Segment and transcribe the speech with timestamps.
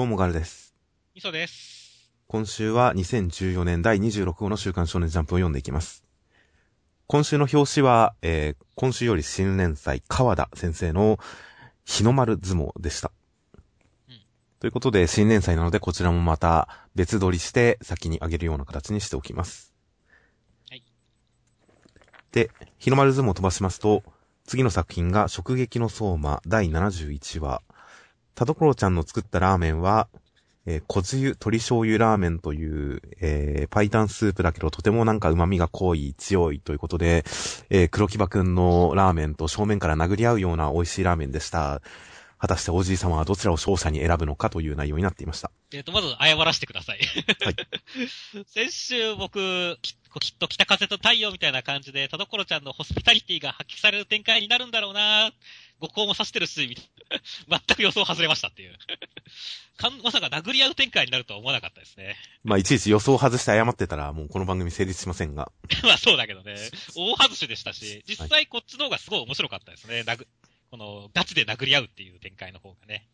[0.00, 0.74] どうもガルです。
[1.14, 2.10] みそです。
[2.26, 6.06] 今週は2014年第26号の週刊少年ジャンプを読んでいきます。
[7.06, 11.18] 今週の表紙は、えー、今週より新連載、川田先生の
[11.84, 13.12] 日の丸相撲でした。
[14.08, 14.20] うん
[14.58, 19.74] ということで、新連載なので、こちらもまた別撮りして先に上げるような形にしておきます。
[20.70, 20.82] はい。
[22.32, 24.02] で、日の丸相撲を飛ばしますと、
[24.46, 27.60] 次の作品が、食撃の相馬第71話。
[28.40, 30.08] 田所ちゃんの作ったラーメンは、
[30.64, 37.22] えー、小汁鶏醤油ラーメンという、えー、パイタンスープだけど、とてもなんか旨味が濃い、強いということで、
[37.68, 41.82] えー、黒木場くんのラーメンと正面から殴り合うような美味しいラーメンでした。
[42.38, 45.50] 果たしておじい様はどちらを勝者に選ぶのかという内容になっていました。
[45.74, 47.00] えっ、と、まず謝らせてください。
[47.44, 47.56] はい。
[48.48, 55.30] 先週僕、ききっと北風と太陽みたいな感じで、田所ちゃんのホスピタリティが発揮される展開になるんだろうな
[55.78, 56.76] ご校もさしてるし、
[57.48, 58.76] 全く予想外れましたっていう。
[59.76, 62.16] かんまさか殴り合う展開になるとは思わなかったですね。
[62.42, 65.52] まあ、いちいち予想を外して謝ってたら、もうこの番組成立しませんが。
[65.84, 66.56] まあそうだけどね、
[66.96, 70.00] 大外しでしたし、実際こっちの方がすごい面白かったですね。
[70.00, 70.26] 殴
[70.70, 73.08] この、ガチで殴り合うっていう展開の方がね。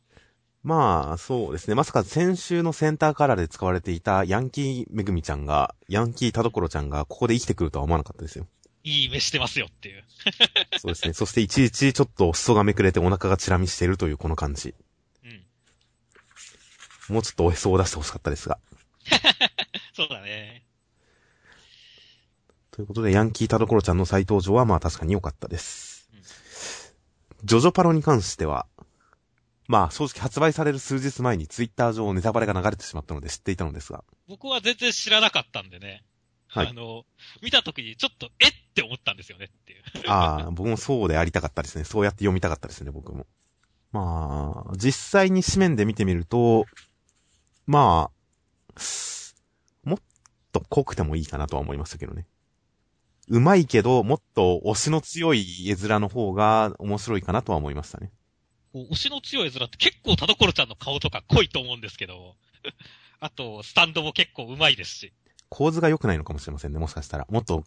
[0.67, 1.77] まあ、そうですね。
[1.77, 8.49] まさか先週のセンターカラーで使われていたヤンキーめぐみちゃんが、ヤンキー田所ちゃんがここで生きてくるとは思わなかったですよ。
[8.83, 10.03] いい目してますよっていう。
[10.79, 11.13] そうですね。
[11.13, 14.75] そしていちいちちょっと裾がめくれてお腹がチラ見しているというこの感じ。
[15.25, 17.15] うん。
[17.15, 18.59] もうちょっとおへそを出してほしかったですが。
[19.95, 20.65] そうだね。
[22.73, 26.11] ということで、ヤンキー田所ちゃんの再登場はまあ確かに良かったです。
[27.45, 28.67] ジョジョパロに関しては、
[29.69, 34.05] まあ正直発売される数日前にツイッター上ネタバレが流れてしまったので知っていたのですが。
[34.29, 36.05] 僕は全然知らなかったんでね。
[36.49, 37.05] はいあの、
[37.43, 39.83] 見た時にちょっと、えって思ったんですよねっていう。
[40.07, 41.85] ああ、僕もそうでありたかったですね。
[41.85, 43.27] そうやって読みたかったですね、僕も。
[43.93, 46.65] まあ、実際に紙面で見てみると、
[47.67, 48.81] まあ、
[49.85, 49.99] もっ
[50.53, 52.27] と濃くてもいいかなとは思いましたけどね。
[53.29, 58.13] うまいけど、もっと押しの強い絵面の方が面白いかなとは思いましたね。
[58.77, 62.37] こう押しの強い絵面って結構田所ちゃんの顔とか濃いと思うんですけど、
[63.21, 65.13] あと、スタンドも結構上手いですし。
[65.49, 67.27] 構図が良くないのかもしれませんね、もしかしたら。
[67.31, 67.65] もっと、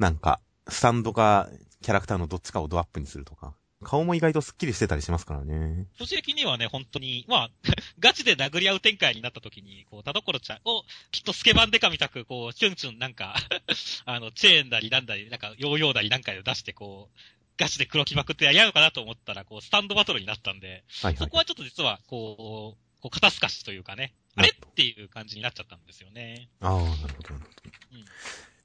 [0.00, 1.48] なんか、スタンドか、
[1.82, 3.54] キャラクターのどっちかをドアップにするとか。
[3.84, 5.86] 顔も意外とスッキリしてたりしますからね。
[5.98, 7.50] 個人的にはね、本当に、まあ、
[8.00, 13.36] ガチで殴り合う展開になった時に、こう、田所ちゃんを、きっとスケバンデカみたく、こう、チュンチュンなんか、
[14.04, 21.36] あの、チェーンだりなんだり、なんか、ヨーヨーだりなんかで出して、こう、ガチで黒木まくってやり合うのかなと思ったら、こう、スタンドバトルになったんで、はいはいそこ。
[21.36, 26.48] はちょっと実は、こう、こう肩透かしというかね、あれっていう感じになっちゃったんですよね。
[26.60, 27.68] ああ、なるほど、なるほ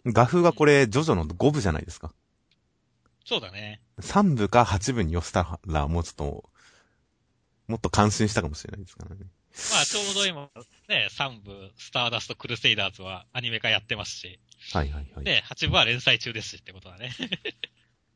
[0.05, 0.11] ど。
[0.13, 2.13] 画風がこれ、ジョジョの5部じゃないですか。
[3.25, 3.81] そうだね。
[3.99, 6.49] 3部か8部に寄せたら、もうちょっと、
[7.67, 9.25] もっと感心したかもしれないですからね。
[9.71, 10.49] まあ、ちょうど今、
[10.89, 14.39] ね、3部、スターダスト・クルセイダーズはアニメ化やってますし、
[14.73, 15.25] はいはいはい。
[15.25, 17.11] で、8部は連載中ですしってことだね。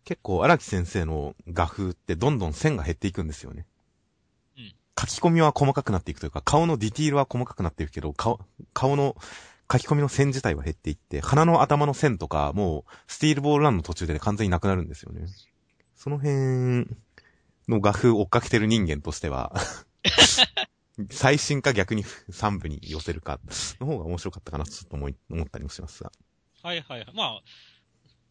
[0.03, 3.65] 結構、荒木先生の画風ってどんどん線が減っていくんですよね。
[4.57, 8.41] うん書き込みは細かくなっていくというか、顔のディティールは細かくなっていくけど、顔、
[8.73, 9.15] 顔の
[9.71, 15.27] 書き込みの線自体は減っていって、鼻の頭の線とか、もう、スティールボールランの途中で完全になくなるんですよね。
[15.95, 16.87] その辺
[17.69, 19.53] の画風を追っかけてる人間としては、
[21.11, 23.39] 最新か逆に3部に寄せるか、
[23.79, 26.11] の方が面白かったかなとちょっと思い、思ったりもしますが。
[26.61, 27.13] はいはいはい。
[27.13, 27.41] まあ、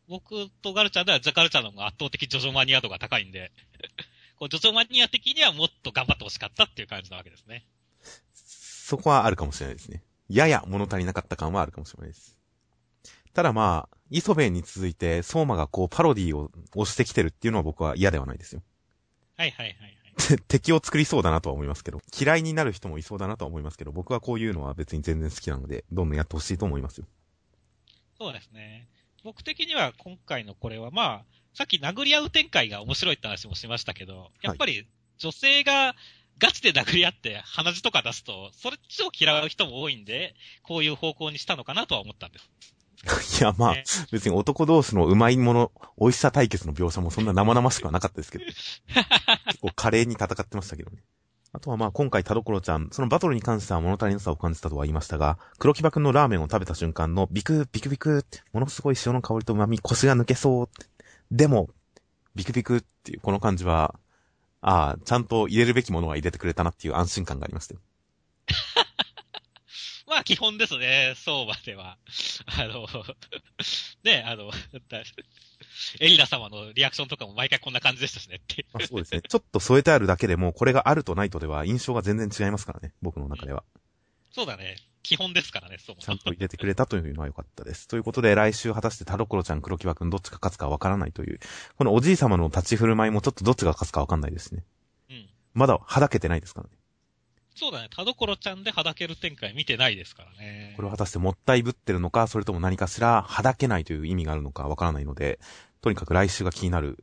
[0.09, 3.53] 僕とガルちゃんではザ・ガルちゃんの方が圧倒的ジョジョマニア度が高いんで、
[4.37, 7.67] こうジョジョマニア的にはもっと頑張ってほしかったっていう感じなわけですね。
[8.33, 10.03] そこはあるかもしれないですね。
[10.29, 12.39] やや物足りなかった感はあるかもしれないです。
[13.35, 18.63] ただまあ、磯部に続いて、相馬がこうパロディを押してきてるっていうのは僕は嫌ではないですよ。
[19.37, 20.39] はいはいはいはい。
[20.49, 27.07] 敵を作りそうだなとは思いますけど、嫌いになる人もいそうだなとは思いますけど、僕はこういうのは別に全然好きなので、どんどんやってほしいと思いますよ。
[28.19, 28.89] そうですね。
[29.25, 31.25] 僕的には今回のこれはまあ、
[31.55, 34.87] さっき殴り合う展開が面白いって話もしましたけど、やっぱり
[35.19, 35.95] 女性が
[36.39, 42.49] ガチで殴り合って鼻血とか出すと、それっちを嫌う人も多いんで、こういう方向にしたのかなとは思ったんです。
[43.41, 48.45] いやまあね、別に男同士のうまいもの、美味しさ対決の描写もそんな生々しくはなかったですけど、
[49.47, 51.03] 結構華麗に戦ってましたけどね。
[51.53, 60.69] あとはまあ今回田所ちゃん、そのバトルに関しては物足りなさを感じたとは言いましたが、黒木場くんのラーメンを食べた瞬間のビクビクビクって、ものすごい塩の香りと旨味、腰が抜けそう。
[61.31, 61.71] でも、
[62.35, 63.95] ビクビクっていうこの感じは、
[64.61, 67.81] ああ、ちゃんと入れるべきものは入れてくれたなっていう安心感がありましたよ。
[70.09, 71.99] まあ基本ですね、相場では。
[72.59, 72.87] あの、
[74.05, 74.51] ね、あの、
[74.89, 75.03] だ
[76.01, 78.67] エリナ様のリアクションとかも毎回こんな感じでしたしねって。
[78.73, 79.21] まあ、そうですね。
[79.21, 82.93] ちょっと添えてあるだけでも、これがあるとないとでは印象が全然違いますからね。
[83.03, 83.65] 僕の中では。
[84.33, 84.77] そうだね。
[85.03, 87.89] 基本ですからね、そうちゃんと入れてくれたというのは良かったです。
[87.89, 91.41] ということで、来週果たして田所ちゃん、黒木場くんどっちが勝つかわからないという、
[91.77, 94.65] このおじい様の立ち振る舞いもちょっとどっちが勝つかわかんないですね。
[95.11, 95.29] うん。
[95.55, 96.77] まだ、はだけてないですからね。
[97.59, 97.89] そうだね。
[97.91, 100.75] 田所ちゃんではだける展開見てないですからね。
[100.77, 105.41] これは果たしてもったいぶってるのか、それとも何かしら、はだけないという意味があるのかわからないので、
[105.81, 107.03] とにかく来週が気になる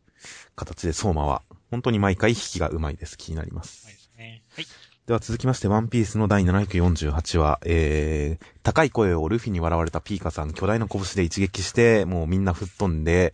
[0.56, 1.42] 形で、相馬は、
[1.72, 3.18] 本当に毎回引きがうまいです。
[3.18, 3.86] 気になります。
[3.86, 4.44] はいですね。
[4.56, 4.66] はい。
[5.08, 13.34] では続きまして、ワンピースの第748話、えー、高い声をルフィに笑われたピーカさん、巨大な拳で一撃して、もうみんな吹っ飛んで、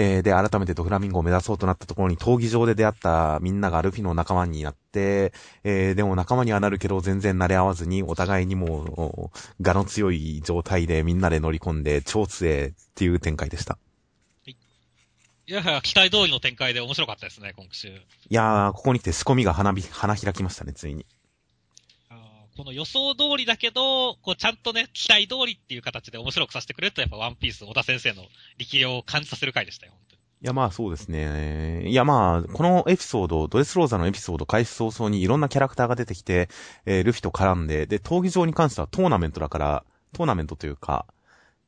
[0.00, 5.32] えー、で、改めてドフラミンゴを目指そうとなったところに、闘技場で出会ったみんながルフィの仲間になって、
[5.64, 13.76] えー、でも仲間にはなるけど全然慣れ合わずに、お互いにもう、我の強い状態でみんなで乗り込んで、超強えっていう展開でした。
[14.46, 14.54] い
[15.52, 17.88] や、期待通りの展開で面白かったですね、今週。
[17.88, 17.92] い
[18.28, 21.06] やー、ここに来て仕込みが花び、花開きましたね、ついに。
[22.58, 28.24] この予想通りだけど、こうちゃんとね、期待通りっていう形で面白くさせてくれると、やっぱワンピース、小田先生の
[28.58, 30.22] 力量を感じさせる回でしたよ、本当に。
[30.42, 31.88] いや、まあそうですね。
[31.88, 36.48] いや、まあ、このエピソード、ドレスローザのエピソード開始早々にいろんなキャラクターが出てきて、
[36.84, 41.06] えールフィと絡んで、で、闘技場に関してはトーナメントだから、トーナメントというか、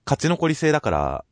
[0.04, 1.24] 勝ち残り制だから、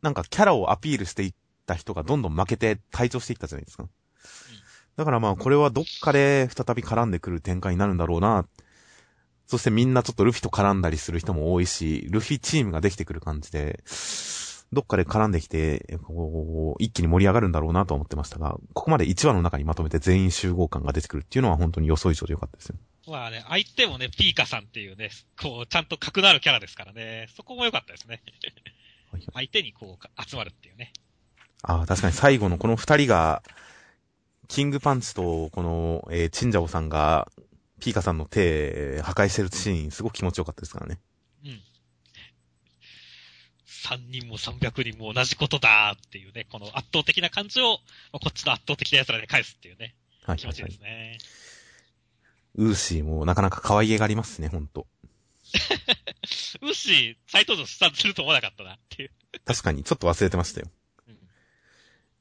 [0.00, 1.34] なんかキャラをアピールしていっ
[1.66, 3.88] た人がどんどん負けて退場していったじゃないですか。
[4.94, 8.46] だからまあ、これはどっかで再び絡んでくる展開になるんだろうな。
[9.52, 13.84] そしてみんなちょっとルフィと絡んだりする人も多いし、ルフィチームができてくる感じで、
[14.72, 22.76] どっかで絡んできて、こう、一気に盛り上がるんだろうなと思ってましたが、ここまで1話の中にまとめて全員集合感が出てくるっていうのは本当に予想以上でよかったですよ。
[23.08, 28.22] まあね、相手もね、ピーカさんっていうね、こう、ちゃんと格のあるキャラですからね、そこも良かったですね。
[29.12, 30.94] はい相手にこう、集まるっていうね。
[31.60, 33.42] ああ、確かに最後のこの二人が、
[34.48, 37.30] キングパンチと、この、えーチンジャオさんが、
[37.82, 41.00] ピーカさんの手、破壊してるシーン、すごく気持ちよかったですからね。
[41.44, 41.60] うん。
[43.66, 47.80] 3人も300人も同じことだっていうね、この圧倒的な感じを、
[48.12, 50.78] まあこっちの圧倒的な奴らで返すっていうね、はい気持ちいいはいはい。
[50.78, 51.18] ですね。
[52.54, 54.86] ウーシーもなかなか可愛げがありますね、ほんと。
[56.62, 59.10] ウッシー、再登場したすると思わなかったなっていう。
[59.44, 60.70] 確かに、ちょっと忘れてましたよ。
[61.08, 61.18] うん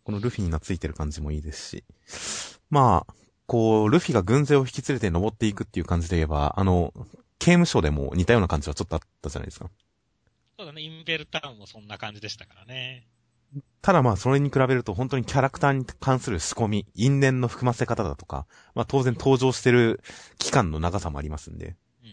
[0.04, 1.84] このルフィに懐いてる感じもいいですし。
[2.72, 3.14] まあ、
[3.52, 6.94] こう、ルフィが軍勢を引き連れて登っていくっていう感じで言えば、あの、
[7.38, 9.70] 刑務所でも似たような感じはちょっとあったじゃないですか。
[10.58, 13.06] そうだね、インベルタウンもそんな感じでしたからね。
[13.82, 20.02] ただまあ、それに比べると本当にキャラクターに関する仕込み、因縁の含ませ方だとか、まあ当然登場してる
[20.38, 21.76] 期間の長さもありますんで。
[22.06, 22.12] うん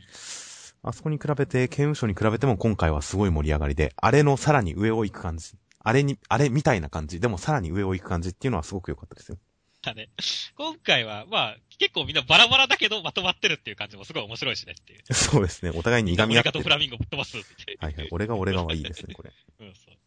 [0.83, 5.53] あそこに比べて、刑務所に比べても今回はすごい盛り上がりで、あれのさらに上を行く感じ。
[5.79, 7.21] あれに、あれみたいな感じ。
[7.21, 9.39] でもさらに上を行く感じっていうのはすごく良かったですよ。
[9.83, 10.11] だね。
[10.57, 15.15] 今回は、まあ、結構みんなバラバラだけどまとまってるっていう感じもすごい面白いしねっていう。
[15.15, 15.71] そうですね。
[15.71, 16.69] お互いにいがみ合って俺がとフ。
[16.71, 17.77] ラミンゴぶっ飛ばすって。
[17.79, 18.09] はいはい。
[18.11, 19.33] 俺が俺がはいいですね、これ。
[19.61, 19.99] うん、そう。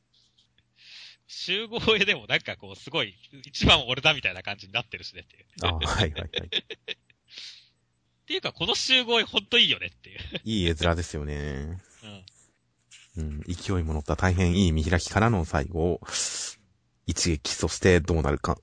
[1.28, 3.16] 集合へでもなんかこう、すごい、
[3.46, 5.46] 一番俺だみたいな感じになってるしねっていう。
[5.64, 6.30] あはいはいはい。
[6.52, 10.20] っていうか、この集合へほんといいよねっていう。
[10.44, 11.82] いい絵面ですよね。
[12.04, 12.26] うん。
[13.18, 16.00] うん、勢いも乗った大変いい見開きからの最後、
[17.08, 18.58] 一撃、そしてどうなるか。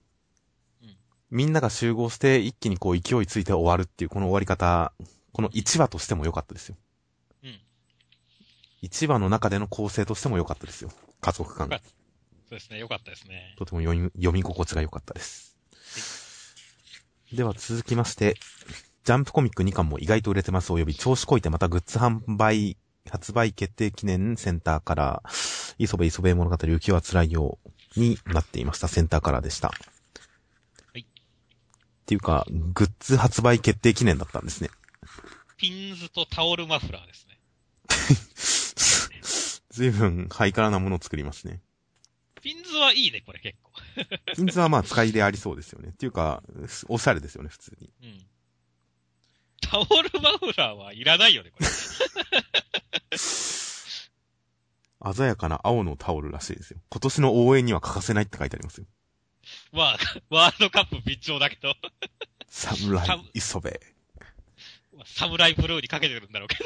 [1.30, 4.92] うんみんなが集合して一気にこう勢いついて終わるっていうこの終わり方、
[5.32, 6.76] この1話としても良かったですよ。
[7.44, 7.60] うん。
[8.82, 10.90] 1話の中での構成としても良かったですよ。
[11.20, 11.80] 家族感が。
[12.48, 13.54] そうですね、よかったですね。
[13.58, 15.56] とても読み、読み心地が良かったです。
[17.32, 18.36] では続きまして、
[19.04, 22.78] ジャンプコミック2巻も意外と売れてますおよび調子こいてまたグッズ販売、
[23.10, 25.22] 発売決定記念センターから、
[25.78, 27.58] 磯部磯部物語浮世は辛いよ
[27.96, 28.88] うになっていました。
[28.88, 29.72] センターカラーでした。
[32.08, 34.70] はいっていうか、グッズ発売決定記念だったんですね。
[35.58, 37.36] ピンズとタオルマフラーですね。
[39.68, 41.60] 随分ハイカラなものを作りますね。
[42.40, 43.72] ピンズはいいね、これ結構。
[44.36, 45.90] ピンズはまあ使いでありそうですよね。
[45.90, 46.42] っていうか、
[46.88, 47.90] おしゃれですよね、普通に。
[48.02, 48.26] うん。
[49.60, 49.88] タオル
[50.22, 51.66] マフラーはいらないよね、これ。
[55.14, 56.80] 鮮やかな青のタオルらしいですよ。
[56.88, 58.86] 今年の応援には欠かせないって書いてありますよ。
[59.72, 59.98] まあ、
[60.30, 61.74] ワールドカップ必聴だけど、
[62.48, 63.80] サムラサイ、磯部。
[65.04, 66.56] サムライブルーにかけてるんだろうけ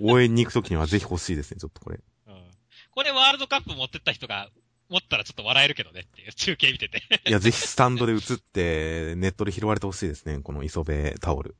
[0.00, 1.98] 応援に行くときにはぜひ欲しいですね、ちょっとこれ。
[1.98, 2.32] ど。
[2.32, 2.42] うん。
[2.90, 4.48] これワールドカップ持ってった人が、
[4.88, 7.02] 持ったらちょっと笑えるけどねっていう、中継見てて。
[7.26, 11.56] いや、ぜひスタンドで映って、ネットで拾われてほしいですね、この磯部タオル。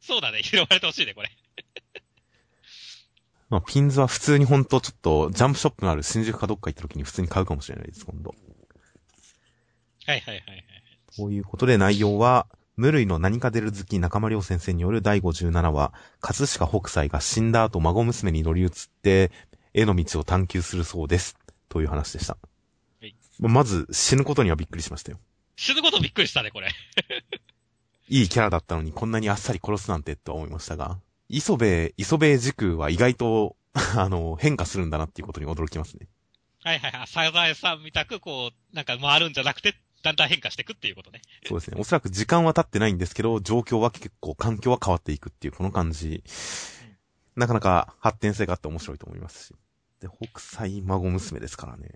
[0.00, 1.30] そうだね、拾われてほしいね、これ。
[3.48, 8.34] まあ、ピンズは普通にほんとちょっと、ジャンプショップのある新宿かどっか行った時に普通に買うかもしれないです、今度。
[10.06, 10.64] はいはいはいはい。
[11.16, 12.46] こういうことで内容は、
[12.76, 18.70] 無類の何か出る好き中間良先生による第57話、葛飾北斎が死んだ後孫娘に乗り移っ
[19.02, 19.32] て、
[19.72, 21.36] 絵の道を探求するそうです。
[21.68, 22.36] という話でした。
[23.00, 23.14] はい。
[23.40, 25.18] まず、死ぬことにはびっくりしましたよ。
[25.56, 26.68] 死ぬことびっくりしたね、これ。
[28.08, 36.08] いいキャラだったのにこんなにあっさり殺すなんてと思いましたが、磯部、磯部時空は意外と、 あの、変化するんだなっていうことに驚きますね。
[36.62, 37.06] はいはいはい。
[37.06, 39.74] サザエさんみたく、こう、なんか回るんじゃなくて、
[40.06, 41.20] だんだん変化していくっていうことね。
[41.44, 41.76] そうですね。
[41.80, 46.22] おそらく時間は経ってないんですけど、状況は結構、環境は変わっていくっていう、この感じ。
[47.34, 49.54] なかなか発展性があって面白いと思いますし。
[50.00, 51.90] で、北斎孫娘ですからね。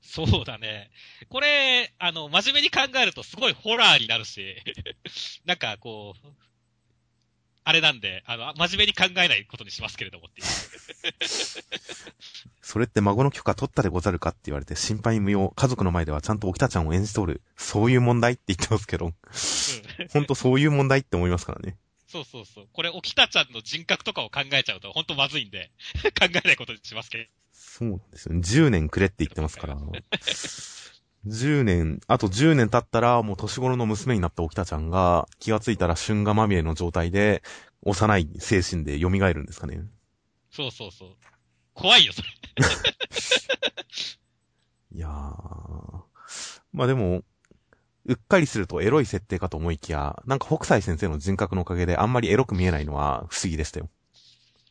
[0.00, 0.90] そうだね。
[1.28, 4.56] これ、あの、真面目に考えるとすごいホラーになるし、
[5.46, 6.28] なんかこう、
[7.64, 10.46] あれなんで、あの、真面目に考えないことにしますけれどもっていう。
[12.60, 15.50] それって孫の許可取ったでござるかって言われて心配無用。
[15.50, 17.42] 家族の前ではちゃんと沖田ちゃんを演じ取る。
[17.56, 19.06] そういう問題って言ってますけど。
[19.06, 19.14] うん、
[20.08, 21.76] ほんとそういう問題って思いますからね。
[22.08, 22.68] そうそうそう。
[22.72, 25.70] これ、沖田ちゃんの人格とかを考えちゃうと、ほんとまずいんで、
[26.18, 27.24] 考えないことにしますけど。
[27.52, 28.40] そうなんですよね。
[28.40, 29.78] 10年くれって言ってますから。
[31.26, 37.42] 10年、あと10年経ったら、もう年頃の娘になった沖田ちゃんが、気がついたら春画まみれの状態で、
[37.84, 39.84] 幼い精神で蘇るんですかね。
[40.50, 41.16] そうそうそう。
[41.74, 42.28] 怖いよ、それ。
[44.94, 46.02] いやー。
[46.72, 47.22] まあでも、
[48.04, 53.88] うっかりするとエロい設定かと思いきや、なんか北斎先生の人格のおかげであんまりエロく見えないのは不思議でしたよ。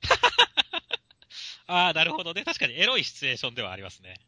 [1.67, 2.43] ああ、なるほどね。
[2.43, 4.19] 確かにエロいシチュエーションではありますね。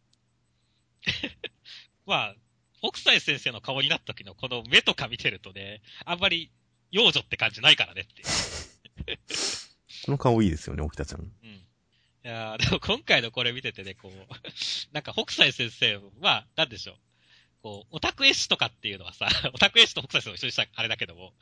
[2.06, 2.36] まあ、
[2.82, 6.52] 北斎先生の顔になった時のこの目とか見てるとね、あんまり
[6.92, 9.18] 幼女って感じないからねって。
[10.06, 11.22] この顔いいですよね、沖田ちゃん。
[11.22, 11.28] うん。
[12.26, 14.12] いやでも今回のこれ見ててね、こう、
[14.94, 16.96] なんか北斎先生は、なんでしょう。
[17.64, 21.34] こう、オタク絵師とかっていうのはさ、 オタク絵師と北斎先生を一緒にしたあれだけども、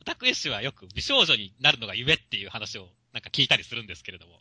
[0.00, 4.40] オタク絵師はよく美少女になるのが夢っていう話をなんか聞いたりするんですけれども。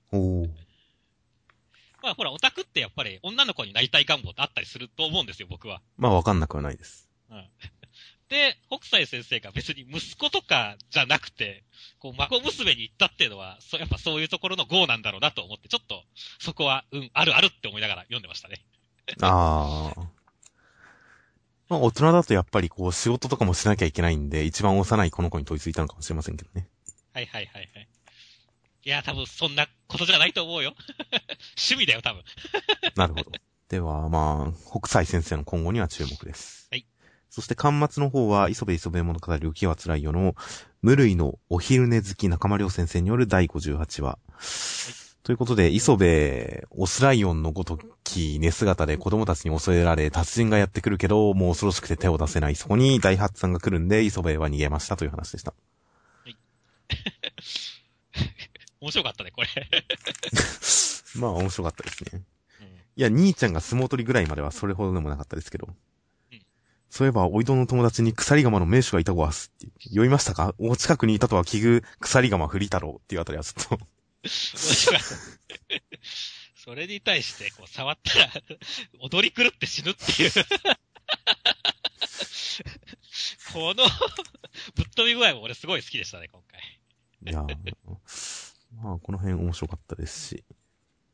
[2.04, 5.82] おまあほら、オタクってやっぱり女の子になりたい願望ってあったりすると思うんですよ、僕は。
[5.98, 7.08] まあわかんなくはないです。
[7.32, 7.50] うん。
[8.28, 11.64] で、北斎先生が別に息子とかじゃなくて、
[12.00, 16.04] こう、孫娘に行ったっていうのは、そやっぱそういうところの業なんだろうなと思って、ちょっと、
[16.40, 18.66] そこは、うん、あるあるって思いながら読んでましたね。
[19.22, 20.14] ああ。
[21.70, 26.68] まあ大人だとやっぱりこう仕事とかもしなきゃいけないんで、一番幼いこの子に問いついたのかもしれませんけどね。
[27.14, 27.88] はいはいはいはい。
[28.86, 30.74] いや、多分そんなことじゃないと思うよ。
[31.58, 32.24] 趣味だよ、多分。
[32.96, 33.32] なるほど。
[33.70, 36.68] では、まあ、北斎先生の今後には注目です。
[36.70, 36.86] はい。
[37.30, 40.36] そして、端末の方は、磯部磯部物語浮きは辛いよの、
[40.82, 44.10] 無類のお昼寝好き中間良先生による第58話。
[44.10, 52.56] はい、ということで、磯部、オスライオンのごとき寝姿で子供たちに襲えられ、達人がやってくるけど、もう恐ろしくて手を出せない。
[52.56, 55.54] そこに大発さんが来るんで、磯部は逃げましたという話でした。
[56.26, 56.36] はい。
[58.84, 59.48] 面白かったね、これ。
[61.16, 62.22] まあ、面白かったですね。
[62.60, 65.70] うん、いや、兄ちゃんが相撲取りぐらいまではそれほどでもなかったですけど。
[66.32, 66.46] うん、
[66.90, 69.68] そういえば、おいどの友達に鎖釜の名手がいたごわすって。
[69.86, 70.54] 読みましたか？
[70.58, 73.80] お近くにいたとは聞く鎖釜振り太郎っていうあたりはちょっと
[76.56, 78.32] それに対して、こう、触ったら、
[79.00, 80.32] 踊り狂って死ぬっていう
[83.54, 83.86] この
[84.76, 86.80] ぶっ飛び具合も俺すごい好きでしたね、今回。
[87.26, 87.46] いや
[88.82, 90.44] まあ、この辺面白かったですし。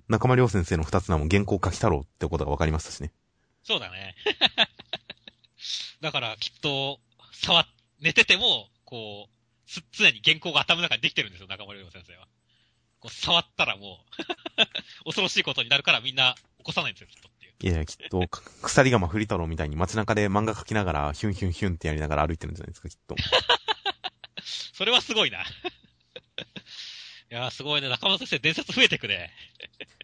[0.08, 3.12] 中間良先生の二つ名も原稿書き太郎ってことが分かりましたしね。
[3.64, 4.16] そうだね。
[6.02, 7.00] だから、きっと、
[7.32, 7.68] 触っ、
[8.00, 12.28] 寝てても、こう、す、常に原稿が頭の中にできてるんですよ、中村良先生は。
[13.00, 14.04] こう、触ったらも
[15.06, 17.54] う 恐ろしいことになるからみんな起こさないんですよ、きっとっていう。
[17.62, 18.28] いやいや、きっと、
[18.64, 23.16] 鎖釜振り太郎みたいに街中で漫画描きながら、ヒュンヒュンヒュンってやりながら歩いてるんじゃないですか、きっと。
[24.74, 25.46] それはすごいな。
[27.32, 27.90] いやー、すごいね。
[27.90, 29.32] 中村先生、伝説増えてくね。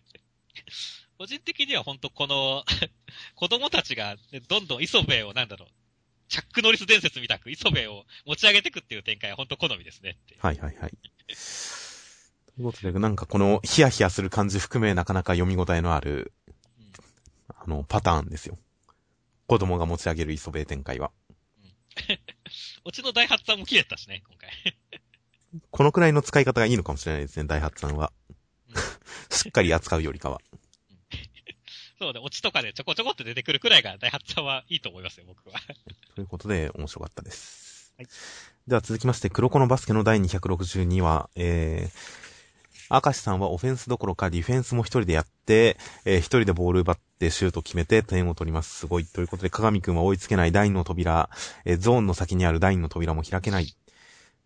[1.18, 2.64] 個人的には本当この
[3.36, 5.70] 子供たちが、ね、どんどん磯部をなんだろう、
[6.28, 10.18] チャックノリス伝説みたく磯部を持ち上げていくっていう展開は本当好みですね。
[10.40, 10.92] はいはいはい。
[10.92, 16.32] ということで、なんかこのヒヤヒヤする感じ含めなかなか読み応えのある、
[16.78, 16.92] うん、
[17.50, 18.60] あの、パターンですよ。
[19.48, 21.12] 子供が持ち上げる磯部展開は。
[21.58, 21.74] うん。
[22.86, 24.24] うちの大発さんも綺麗だったしね。
[25.72, 28.12] このくらいの使い方がいいのかもしれないですね、ダイハツさんは。
[29.30, 30.40] しっかり扱うよりかは。
[32.00, 35.60] そうね、オチとかでちょこちょこって出てくるくらいがダイハツさんはいいと思いますよ、僕は。
[36.16, 37.94] ということで、面白かったです。
[37.98, 38.08] はい。
[38.68, 48.76] では続きまして、黒子のバスケの第262話、えー、明石さんはオフェンスどころかディフェンスも一人でやって、えー一人でボール奪ってシュート決めて点を取ります。
[48.76, 49.06] すごい。
[49.06, 51.30] ということで、鏡くんは追いつけない第二の扉、
[51.64, 53.76] えーゾーンの先にある第二の扉も開けない。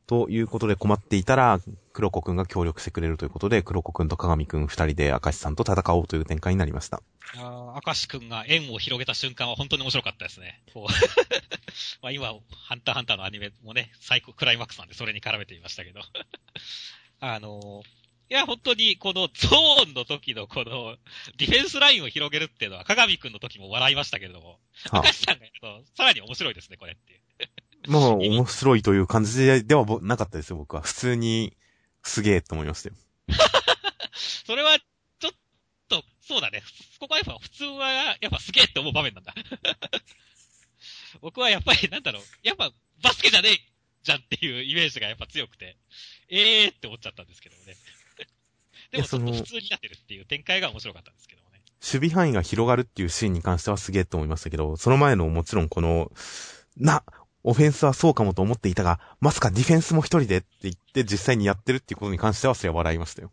[0.10, 1.60] ということで困っていたら、
[1.94, 7.04] 黒子くんが協力してくれるということで、黒子くんと鏡くん二人で明石さんと戦おうという展開になりました。
[7.38, 10.64] あー明石くんが円を広げた瞬間は本当に面白かったですね。
[12.02, 16.02] まあ今、ハンターハンターのアニメもね、最高クライマックスなんでそれに絡めていましたけど。
[17.22, 17.84] あの
[18.32, 20.98] いや、本当に、このゾーンの時のこの、
[21.38, 24.60] ディフェンスラインを広げるっていうのは、鏡くんの時も笑いましたけれども、
[24.92, 27.22] は明石さんがやると、さらに面白いですね、これっていう。
[27.88, 30.82] もう面白いという感じではぼなかったですよ、僕は。
[30.82, 31.56] 普通に、
[32.04, 32.96] すげえと思いましたよ。
[34.46, 35.32] それは、ちょっ
[35.88, 36.62] と、そうだね。
[37.00, 39.34] ここはやっぱ、普通は、やっぱすげえって思う場面なんだ。
[41.22, 42.72] 僕はやっぱり、なんだろう、やっぱ、
[43.02, 43.60] バスケじゃねえ
[44.04, 45.78] じゃんっていうイメージがやっぱ強くて、
[46.30, 47.76] ええーって思っちゃったんですけどもね。
[48.92, 51.62] でも、ちょっと普通になってるっていう展開が面白かったんですけどもね。
[51.82, 56.12] 守備範囲が広がるっていうシーンに関してはすげえと思いましたけど、その前のもちろんこの、
[56.78, 57.04] な、
[57.50, 63.32] オフェンスはそうかもと思っていたが、まさかディフェンスも一人でって言って実際にやってるっていうことに関してはそれは笑いましたよ。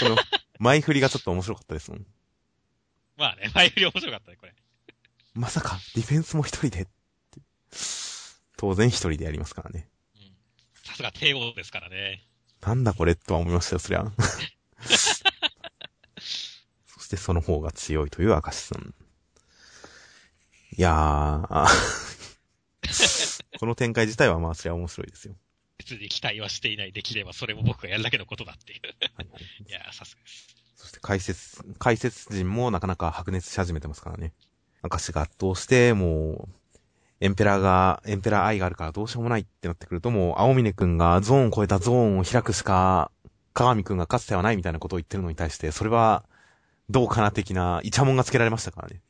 [0.00, 0.16] この、
[0.60, 2.06] 前振りがちょっと面白かったですもん。
[3.16, 4.54] まあね、前振り面白かったね、これ。
[5.34, 6.90] まさかディフェンスも一人でって。
[8.56, 9.88] 当然一人でやりますからね。
[10.14, 10.22] うん。
[10.84, 12.22] さすが帝王ですからね。
[12.60, 14.04] なんだこれとは思いましたよ、そりゃ。
[16.86, 18.94] そしてその方が強いという明石さん。
[20.76, 22.09] いやー、
[23.58, 25.34] この展開自体はまあそれは面白いですよ。
[25.78, 28.80] 別に期待はしていないできれば、それも僕がやるだけのことだっていう。
[29.16, 30.60] はいはい、いやー、さすがです。
[30.76, 34.32] そして解説、解説陣もなかなか白熱し始めてますからね。
[34.82, 36.78] 明石が圧倒して、もう、
[37.20, 43.10] エンペラーが、エンペラー愛があるからどうしようもないってなってくると、もう、青峰くんがゾーンを超えたゾーンを開くしか、
[43.52, 46.24] 鏡くんがかつてはないみたいなことを言ってるのに対して、それは、
[46.88, 49.00] どうかな的な、イチャモンがつけられましたからね。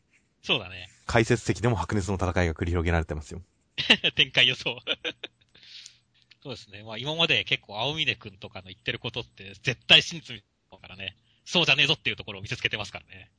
[0.42, 0.88] そうだね。
[1.06, 3.42] 解説席でも白熱の戦いが繰り広げられてますよ。
[4.16, 4.78] 展開予想。
[6.42, 6.82] そうですね。
[6.82, 11.16] まあ今まで結構青峰くんとかの言ってることって絶対真実だからね。
[11.44, 13.30] そうじゃねえぞっていうところを見せつけてますからね。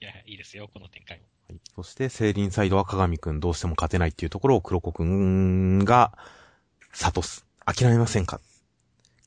[0.00, 1.24] いや、いいですよ、この展開も。
[1.48, 6.16] はい、そして、セイリンサイドは鏡くんどうしても勝てないっていうところを黒子くんが、
[6.92, 7.44] 悟す。
[7.66, 8.40] 諦めませんか？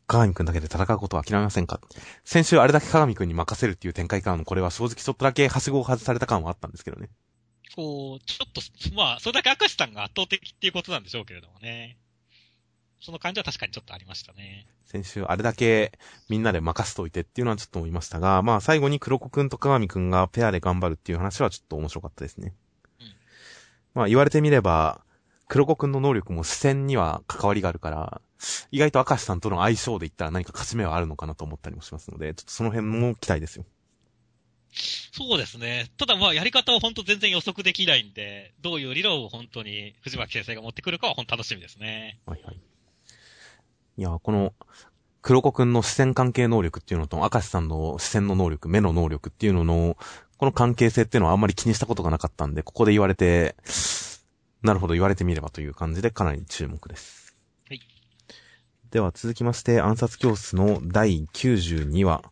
[0.08, 1.82] 鏡くんだけで戦うことは諦めませんか？
[2.24, 7.10] 先週あれだけ鏡くんに任せるっていう展開からのこれは正直ちょっとだけはしごを外された感はあったんですけどね。
[7.76, 8.62] こう、ちょっと、
[8.96, 11.98] まあ、それだけ明石さんが圧倒的っていうことなんでしょうけれどもね。
[13.02, 14.68] その感じは確かにちょっとありましたね。
[14.86, 15.94] 先週あれだけ
[16.30, 22.54] みんなで任せといてっていうのはちょっと思いましたが、まあ最後に黒子くんと鏡くんがペアで頑張るっていう話はちょっと面白かったですね。
[23.00, 23.08] うん
[23.96, 25.02] まあ言われてみれば、
[25.48, 28.22] 黒子くんの能力も視線には関わりがあるから、
[28.72, 33.66] 意外と明石さんとの相性で言ったら何か勝ち目はあるのかなと思ったりもしますので、ちょっとその辺も期待ですよ。
[34.74, 35.92] そうですね。
[35.98, 42.20] ただまあ、やり方を本当全然予測できないんで、どういう理論を本当に藤巻先生が持ってくるかは本当楽しみですね。
[42.26, 42.60] はいはい。
[43.98, 44.54] いや、この、
[45.22, 49.98] 黒子くんの視線関係能力っていうのと、明石さんの視線の能力、目の能力っていうのの、
[50.38, 53.56] この関係性っていうのはあんまり気にしたことがなかったんで、ここで言われて、
[54.64, 57.36] なるほど言われてみればという感じでかなり注目です。
[57.68, 57.82] はい。
[58.90, 62.24] では続きまして、暗殺教室の第92話。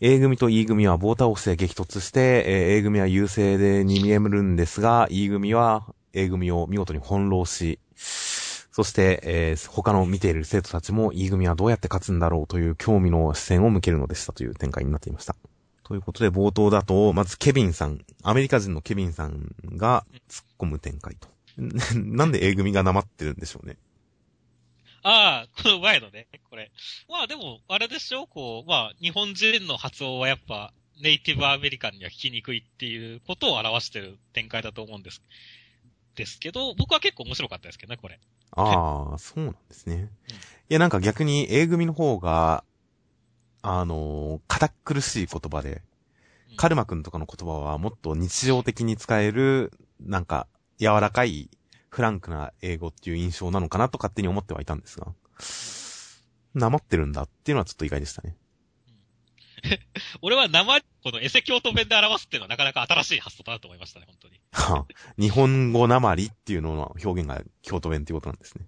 [0.00, 15.34] A 組と E 組は棒倒しで激突して、えー A 組は優勢でに見えるんですが、E 組は A 組を見事に翻弄し、そして、えー他の見ている生徒たちも E 組はどうやって勝つんだろうという興味の視線を向けるのでしたという展開になっていました。
[15.82, 21.28] ということで冒頭だと、まずケビンさん、アメリカ人のケビンさんが突っ込む展開と。
[21.98, 23.76] なんで A 組がなまってるんでしょうね。
[25.10, 26.70] ああ、この前のね、これ。
[27.08, 28.26] まあでも、あれでしょ？
[28.26, 35.22] こう、まあ、日本人の発音はやっぱ、ネイティブアメリカンには聞きにくいっていうことを表してる展開だと思うんです。
[36.14, 38.18] ですけど、僕は結構面白かったですけどね、これ。
[38.50, 40.10] ああ、そうなんですね。
[40.68, 42.64] いや、なんか逆に A 組の方が、
[43.62, 45.82] あのー堅苦しい言葉で、
[46.50, 50.48] うんカルマくんとかの言葉はもっと日常的に使える、なんか、
[50.80, 51.48] 柔らかい、
[51.88, 55.12] フランクな英語っていう印象なのかなと勝手に思ってはいたんですが、
[56.54, 58.36] なまってるんだっていうのはちょっと意外でしたね。
[60.22, 64.40] 俺は生、このエセ京都弁で表すっていうのはなかなか新しい発想だなと思いましたね、本当に。
[64.52, 68.66] はあ日本語なまりっていうのの表現が京都弁っていうことなんですね。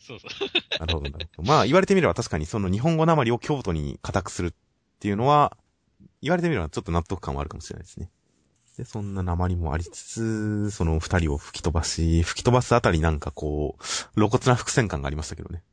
[0.00, 0.30] そうそう。
[0.80, 1.48] なるほど、なるほど。
[1.48, 4.52] まあ、言われてみれば確かにその日本語なまりを京都に固くするっ
[5.00, 5.56] ていうのは、
[6.22, 8.10] 言われてみればちょっと納得感はあるかもしれないですね。
[8.78, 15.64] で、そんななまりもありつつ、その二人を吹き飛ばし、吹き飛ばすあたりなんかこう、露骨な伏線感がありましたけどね。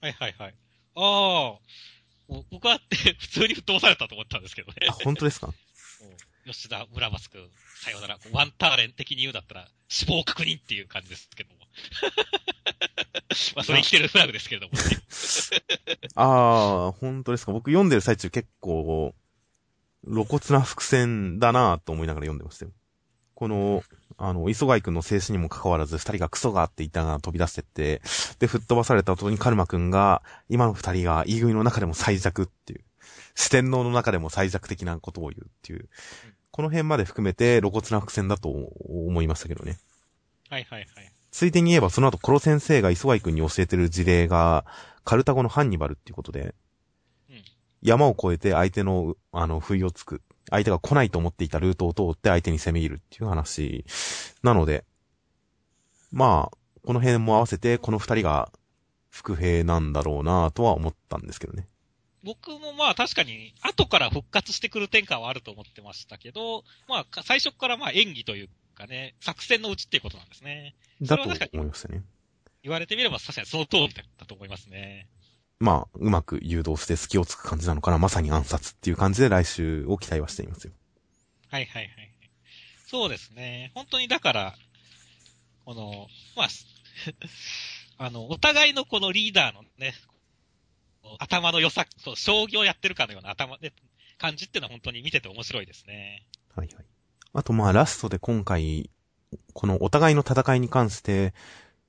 [0.00, 0.54] はいはいはい。
[0.96, 4.86] ああ、僕はって 普通に吹っ飛ばされたと思ったんですけどね。
[4.88, 5.52] あ、本当ですか？
[6.46, 7.46] 吉田村松君、
[7.82, 8.18] さようなら。
[8.32, 11.60] ワンターレン的に言うだったら、死亡確認っていう感じですけども。
[13.56, 14.80] まあ、それ生きてるフラグですけれどもね。
[16.16, 17.52] ああ、本当ですか。
[17.52, 19.14] 僕読んでる最中結構、
[20.06, 22.72] 露骨な伏線だなぁと思いながら読んでましたよ。
[23.34, 23.82] この、
[24.16, 28.00] あの、磯貝くんの静止にも関わらず、二人がクソがって言ったが飛び出してって、
[28.38, 32.84] で、吹っ飛ばされた後にカルマくんが、今の二人が E 組の中でも最弱っていう、
[33.34, 35.88] 四天王の中でも最弱的なことを言うっていう、
[36.52, 39.78] この辺まで含めて露骨な伏線だと思いましたけどね。
[40.48, 40.88] はいはいはい。
[41.32, 44.64] ついでに言えば、その後、コロ先生が磯貝くんに教えてる事例が、
[45.02, 46.54] カルタゴのハンニバルっていうことで、うん
[47.84, 50.22] 山を越えて相手の、あの、不意をつく。
[50.50, 53.84] 相手が来ないと思っていたルートを通って相手に攻め入るっていう話。
[54.42, 54.84] なので、
[56.10, 58.50] まあ、この辺も合わせて、この二人が、
[59.10, 61.68] 伏兵なんだろうなとは思ったんですけどね。
[62.24, 70.74] 僕もまあ確かに、後から復活してくる展開はあると思ってましたけど、まあか最初からまあ演技というかね、作戦のうちっていうことなんですね。
[71.02, 72.02] だと思いましたね。
[72.64, 75.06] 言われてみれば確かにその通りだったと思いますね。
[75.60, 77.98] まあ、うまく誘導して隙をつく感じなのかな。
[77.98, 80.72] まさに暗殺っていう感じで来週を期待はしていますよ。
[81.48, 82.14] はいはいはい。
[82.86, 83.70] そうですね。
[83.74, 84.54] 本当にだから、
[85.64, 86.48] この、まあ、
[87.98, 89.94] あの、お互いのこのリーダーのね、
[91.18, 93.72] 頭の良さ、そう、将棋をやってるかのような頭で、
[94.18, 96.26] 感じっていうのは本当に見てて面白いですね。
[96.54, 96.84] はいはい。
[97.32, 98.90] あとまあラストで今回、
[99.52, 101.34] このお互いの戦いに関して、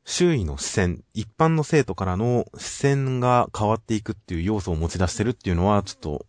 [0.06, 6.26] 周囲の視線、一般の生徒からの視線が変わっていくっていう要素を持ち出してるっていうのは、ちょっと、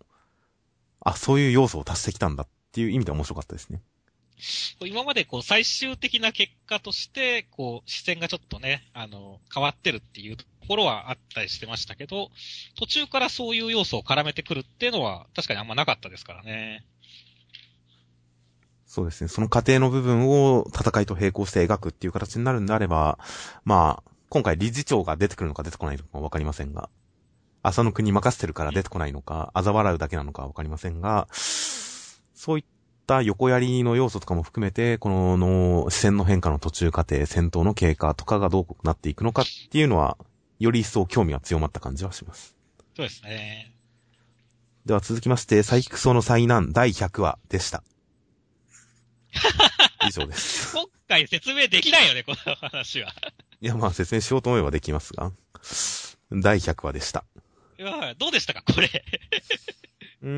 [1.00, 3.82] あ、そういう要素を足してきたんだっていう意味で面白かったですね。
[4.80, 12.30] 今までこう最終的な結果として、こう視線がちょっとね、あの、変わってるっていうところはあったりしてましたけど、
[12.78, 16.84] 途中からそういう要素を絡めてくるっていうのは確かにあんまなかったですからね。
[18.96, 19.28] そうですね。
[19.28, 23.18] その過程の部分を戦いと並行して描くっていう形になるんであれば、
[23.62, 26.88] まあ、今回理事長が出てくるのか出てこないのかわかりませんが、
[27.62, 32.64] 朝の国任せてるから出てこないのか、嘲笑うだけなのかわかりませんが、そういっ
[33.06, 40.16] た横槍の要素とかも含めて、このの視線の変化の途中過程、戦闘の経過とかがどうなっていくのかっていうのは、
[40.59, 42.56] より一層興味が強まった感じはします。
[42.96, 43.74] そうですね。
[44.87, 47.82] では続きまして、サイキクソの災難第100話でした。
[50.16, 50.74] 以上です。
[50.74, 53.12] 今回説明できないよね、この話は。
[53.61, 55.33] いや、まあ説明しようと思えばできますが、
[56.33, 57.24] 第100話でした。
[57.79, 59.05] いやどうでしたか、これ。
[60.22, 60.37] うーん、う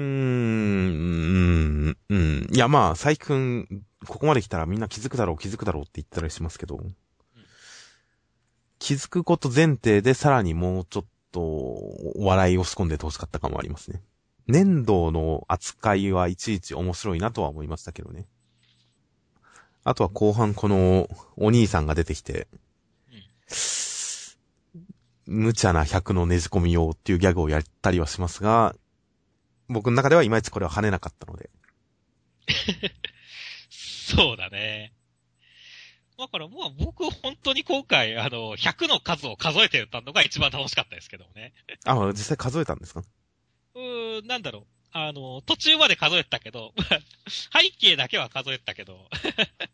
[1.91, 2.49] ん、うん。
[2.53, 6.81] いや、まあ、佐伯くん、ここまで来たらみんな気づくだろう、気づくだろうって言ったりしますけど、
[8.81, 11.09] 気づくこと前提でさらにもうちょっと、
[12.17, 14.03] 笑いを仕込んでてほしかった感もありますね。
[14.47, 18.27] 粘土の扱いはいちいち面白いなとは思いましたけどね。
[19.89, 22.47] あとは後半このお兄さんが出てきて、
[25.27, 28.77] 無茶な100のねじ込み用っていうギャグをやったりはしますが、
[29.69, 31.49] 僕の中ではいまいちこれは跳ねなかったので。
[33.71, 34.93] そうだね。
[36.19, 41.55] だからもう僕本当に今回、あの、100の数を数えてたのが一番楽しかったですけどね。
[41.87, 43.03] あ、実際数えたんですか？
[43.75, 44.67] うーん、なんだろう。
[44.93, 46.75] あの、途中まで数えてたけど、
[47.29, 49.09] 背景だけは数えてたけど、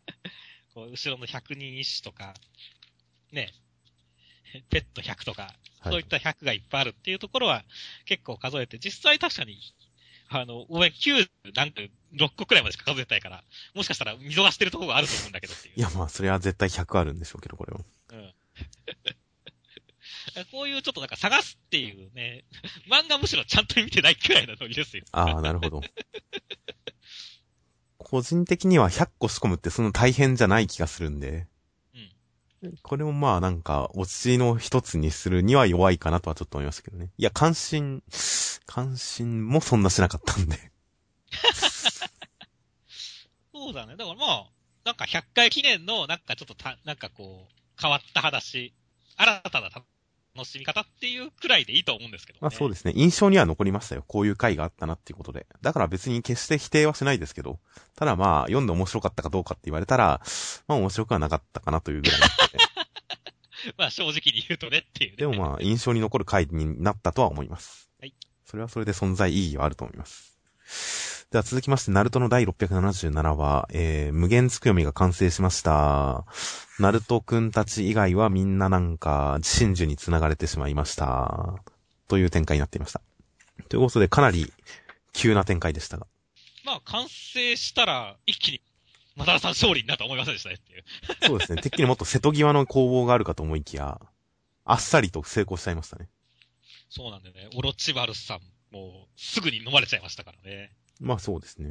[0.73, 2.33] こう後ろの百人一首とか、
[3.31, 3.53] ね、
[4.69, 7.63] ペット100とか、はいそういった100がいっぱいあるっていうところは
[8.05, 9.59] 結構数えて、実際確かに、
[10.29, 11.81] あの、上9、なんか
[12.13, 13.43] 6個くらいまでしか数えてないから、
[13.75, 15.73] もしかしたら見逃してるところがあると思うんだけどっていう。
[15.77, 17.81] いや、まあ、それは絶対100あるんでしょうけど、これは。
[18.13, 18.33] うん。
[20.51, 22.43] こういうちょっとなんか探すっていうね、
[22.89, 25.03] 漫画むしろちゃんと見てないくらいなノリですよ。
[25.11, 25.81] ああ、なるほど。
[27.97, 31.47] 個人的には100個仕込むってそんな大変じゃない気がするんで。
[32.81, 37.11] これもまあなんか、オチの一つにするには弱いかなとはちょっと思いましたけどね。
[37.17, 38.01] いや、関心、
[38.65, 40.71] 関心もそんなしなかったんで。
[43.53, 43.95] そうだね。
[43.95, 44.45] だからまあ、
[44.83, 48.73] なんか100回記念の、なんかちょっとた、なんかこう、変わった話、
[49.17, 49.69] 新たな
[50.35, 52.39] 楽しみ方っていうくらいでいいと思うんですけどね。
[52.41, 52.93] まあそうですね。
[52.95, 54.03] 印象には残りましたよ。
[54.05, 55.47] こういう回があったなっていうことで。
[55.61, 57.59] だから別に決して否定はしないですけど。
[57.95, 60.21] ただまあ、読んで面白かったかどうかって言われたら、
[60.67, 62.19] まあ面白くはなかったかなというぐらい。
[63.77, 65.17] まあ正直に言うとねっていう、ね。
[65.17, 67.89] でもまあ、印象に残る回になったとは思います。
[67.99, 68.13] はい。
[68.43, 70.35] それはそれで存在意義はあると思います。
[71.31, 76.25] では続きまして、ナルトの第677話、えー、無限つく読みが完成しました。
[76.79, 81.55] ナルトくんたち以外はみんななんか、真珠に繋がれてしまいました。
[82.07, 83.01] という展開になっていました。
[83.69, 84.53] ということで、かなり
[85.13, 86.05] 急な展開でしたが。
[86.63, 88.61] まあ、完成したら、一気に、
[89.15, 90.83] マダラさん勝利になると思いませんでしたねっていう。
[91.27, 91.61] そうですね。
[91.61, 93.99] てっきりもっと瀬戸際の攻防があるかと思いきや、
[94.63, 96.07] あっさりと成功しちゃいましたね。
[96.89, 97.49] そうなんだよね。
[97.55, 98.39] オロチバルさん、
[98.71, 100.71] もう、すぐに飲まれちゃいましたからね。
[100.99, 101.69] まあそうですね。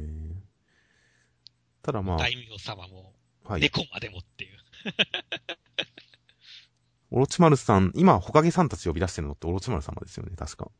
[1.81, 3.61] ただまあ、大名様も、はい。
[3.61, 4.57] 猫までもっていう。
[7.11, 10.71] オロチマルさん、今、ホカゲさんたち呼び出してるのってオロチマル様ですよね、確か。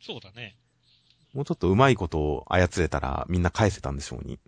[0.00, 0.56] そうだね。
[1.32, 4.38] もうちょっと上手いことを操れたらみんな返せたんでしょうに。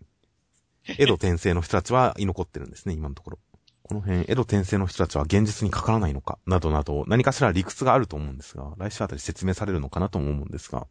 [0.98, 3.38] 江戸転生の人たちは 居残ってるんですね、今のところ。
[3.82, 10.86] この辺、江戸転生の人たちは現実にかからないのか、などなど、何かしら理屈があると思うんですが、来週あたり説明されるのかなとも思うんですが、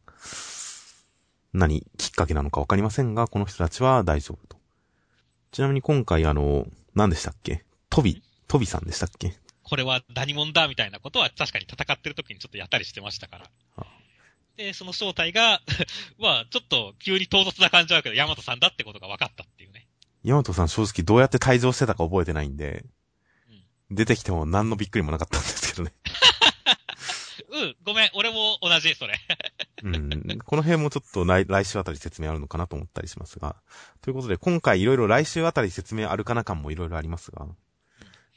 [1.56, 4.58] 何きっかけなのかわかりませんが、この人たちは大丈夫と。
[5.52, 7.64] ちなみに今回あの、何でしたっけ？
[7.90, 9.34] トビ、トビさんでしたっけ？
[9.64, 13.86] これは何者だみたいなことは確かに戦ってる時にちょっとやったりしてましたからあ。
[14.58, 15.62] で、その正体が、
[16.20, 19.88] まあ、ちょっと急に唐突な感じはあるけど、ヤマトさんだってことが分かったっていうね。
[20.24, 22.86] ヤマトさん正直どうやって退場してたか覚えてないんで、
[23.92, 25.94] 出てきても何のびっくりもなかったんですけどね。
[27.52, 29.18] うん、ごめん、俺も同じ、それ。
[29.86, 30.40] うん。
[30.44, 33.56] この辺もちょっと来来週あたり説明あるのかなと思ったりしますが。
[34.02, 37.48] ということで、今回いろいろ来週あたり説明あるかな感もいろいろありますが。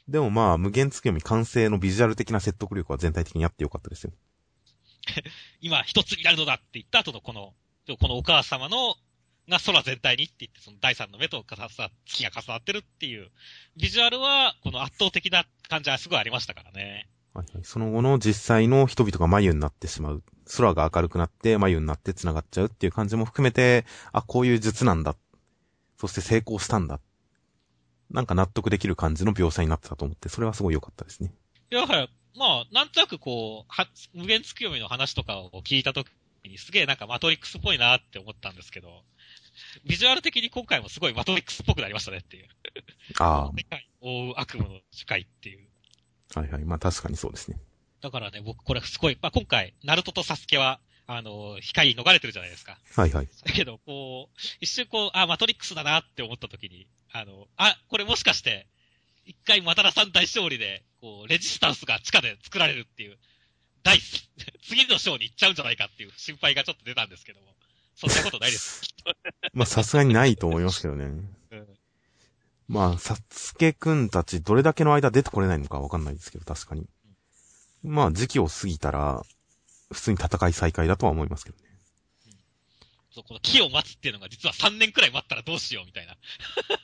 [0.07, 4.13] でもまあ、無限月読み完成のビジュアル的な説得力は全体的にあってよかったですよ。
[5.61, 7.53] 今、一つになるのだって言った後のこの、
[7.99, 8.95] このお母様の、
[9.47, 13.31] が空全体にって言って、その第三の目と重なった、月が重なってるっていう、
[13.77, 17.09] ビジュアルは、この圧倒的な感じはすごいありましたからね。
[17.33, 17.63] はいはい。
[17.63, 20.23] その後の実際の人々が眉になってしまう。
[20.57, 25.15] 空が明るくなって眉になって繋がっちゃうっていう感じも含めて、あ、こういう術なんだ。
[25.97, 26.99] そして成功したんだ。
[28.09, 31.33] なんか納得できる感じの描写になってたと思って、それはすごい良かったですね。
[31.71, 32.09] いや、はい。
[32.35, 39.03] まあ、なんとなくこう、は、無限月読みの話とかを聞いたときにすげえなんかマトリックスっぽいなって思ったんですけど、
[39.85, 42.47] ビジュアル的に今回もすごいマトリックスっぽくなりましたねっていう。
[43.19, 45.68] あ世界を覆う悪夢の世界っていう。
[46.35, 46.39] あ。
[46.39, 46.65] はいはい。
[46.65, 47.57] まあ確かにそうですね。
[48.01, 52.77] だからね、僕これすごい、まあ今回、ナルトとサスケは、あの、光逃れてるじゃないですか。
[52.95, 53.27] はいはい。
[53.45, 58.67] だけど、こう、一瞬こう、あ、マトリックスだなって思った時に、あの、あ、これもしかして、
[59.25, 63.17] 一回マタラさん大勝利で、こう、レジスタンスが地下で作られるっていう、
[63.81, 63.97] 第、
[64.61, 67.55] 次の章に行っちゃうんじゃないかっていう心配がちょっと出たんですけども、
[67.95, 68.81] そんなことないです。
[69.53, 71.38] まあさすがにないと思いますけどね。
[72.69, 76.87] うんまあ、サスケくんたちどれだけの間出てこれないのかわかんないですけど、確かに。
[77.83, 79.23] まあ、時期を過ぎたら、
[79.91, 81.63] 普通に戦い再開だとは思いますけどね。
[83.11, 86.15] そう、この木を待つっていうのが実は3年くらい待ったらどうしようみたいな。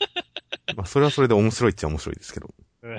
[0.75, 2.55] まあ、それはそれで面白いっちゃ面白いですけど。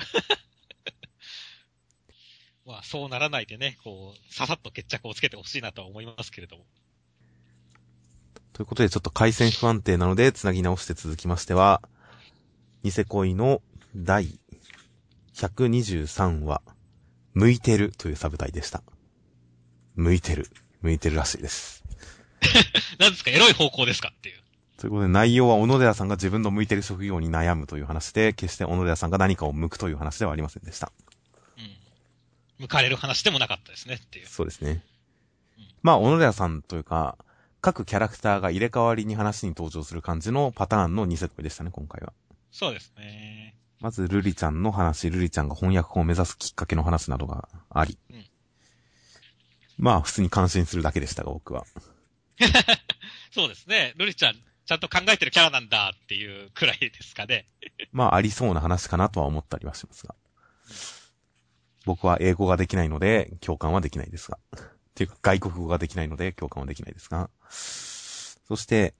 [2.64, 6.64] まあ、そうならないでね、こう、ささっと決着をつけてほしいなとは思いますけれども。
[8.53, 11.83] ということで、ちょっと回線不安定なので、繋ぎ直して続きましては、
[12.87, 13.62] ニセ恋の
[13.96, 14.38] 第
[15.35, 16.62] 123話、
[17.35, 18.81] 向いてるというサブタイでした。
[19.96, 20.49] 向いてる。
[20.83, 21.83] 向いてるらしいです。
[23.01, 24.12] なんですか、エロい方向ですか？
[24.16, 24.40] っていう。
[24.79, 30.92] ということで内容は小野寺さんが自分の向いてる職業に悩むという話で、決して小野寺さんが何かを向くという話ではありませんでした。
[31.59, 31.77] うん。
[32.61, 34.29] 向かれる話でもなかったですねっていう。
[34.29, 34.85] そうですね
[35.59, 35.64] うん。
[35.83, 37.18] まあ、小野寺さんというか、
[37.61, 42.12] 各キャラクターが入れ替わりに話に登場する感じのパターンのニセ恋でしたね、今回は。
[42.50, 43.54] そうですね。
[43.80, 47.98] まず、ルリちゃんの話、ルリちゃんが翻訳家を目指すきっかけの話などがあり。
[48.11, 48.24] うん
[49.78, 51.64] まあ、普通に感心するだけでしたが、僕は。
[53.30, 53.92] そうですね。
[53.96, 57.46] ルリちゃん、ちゃんと考えてるキャラなんだっていうくらいですかね。
[57.92, 60.14] まあ、ありそうな話かなとは思ったりはしますが。
[61.85, 64.38] 僕は英語ができないので、共感はできないですが。
[64.56, 64.61] っ
[64.94, 67.30] ていうか、外国語ができないので、共感はできないですが。
[67.50, 68.94] そして、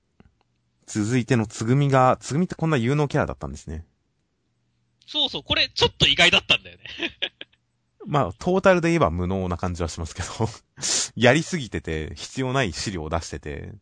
[0.87, 3.85] 続いてのつぐみが、つぐみってこんな有能キャラだったんですね。
[5.07, 6.85] そうそう、これちょっと意外だったんだよね。
[8.07, 10.29] まあ、トータルで言えば無能な感じはしますけど、
[11.16, 13.72] やりすぎてて、必要ない資料を出してて、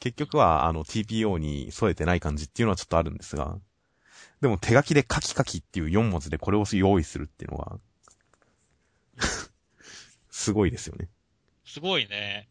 [0.00, 3.58] 結局は、あの、TPO に添えてない感じっていうのはちょっとあるんですが、
[4.42, 7.80] でも手書きでカキカキっていう4文字でこれを用意するっていうのは、
[10.30, 11.08] すごいですよね。
[11.64, 12.48] すごいね。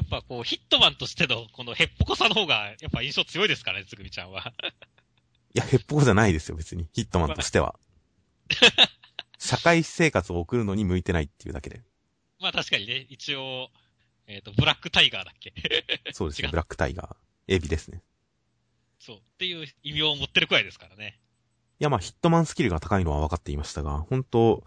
[0.00, 4.54] やっぱこう、ヒットマンとしての、このヘッポコさの方が、やっぱ印象強いですからね、つぐみちゃんは。
[5.54, 6.88] いや、ヘッポコじゃないですよ、別に。
[6.94, 7.78] ヒットマンとしては。
[9.38, 11.82] 社会生活を送るのに向いてないっていうだけで。
[12.40, 13.70] まあ確かにね、一応、
[14.26, 15.52] えっ、と、ブラックタイガーだっけ
[16.12, 17.16] そうですね、ブラックタイガー。
[17.48, 18.02] エビですね。
[18.98, 19.16] そう。
[19.18, 21.20] っていう異名を持ってるくらいですからね。
[21.78, 24.62] いや、まあ、ヒットマンスキルが高いのは分かっていましたが、本当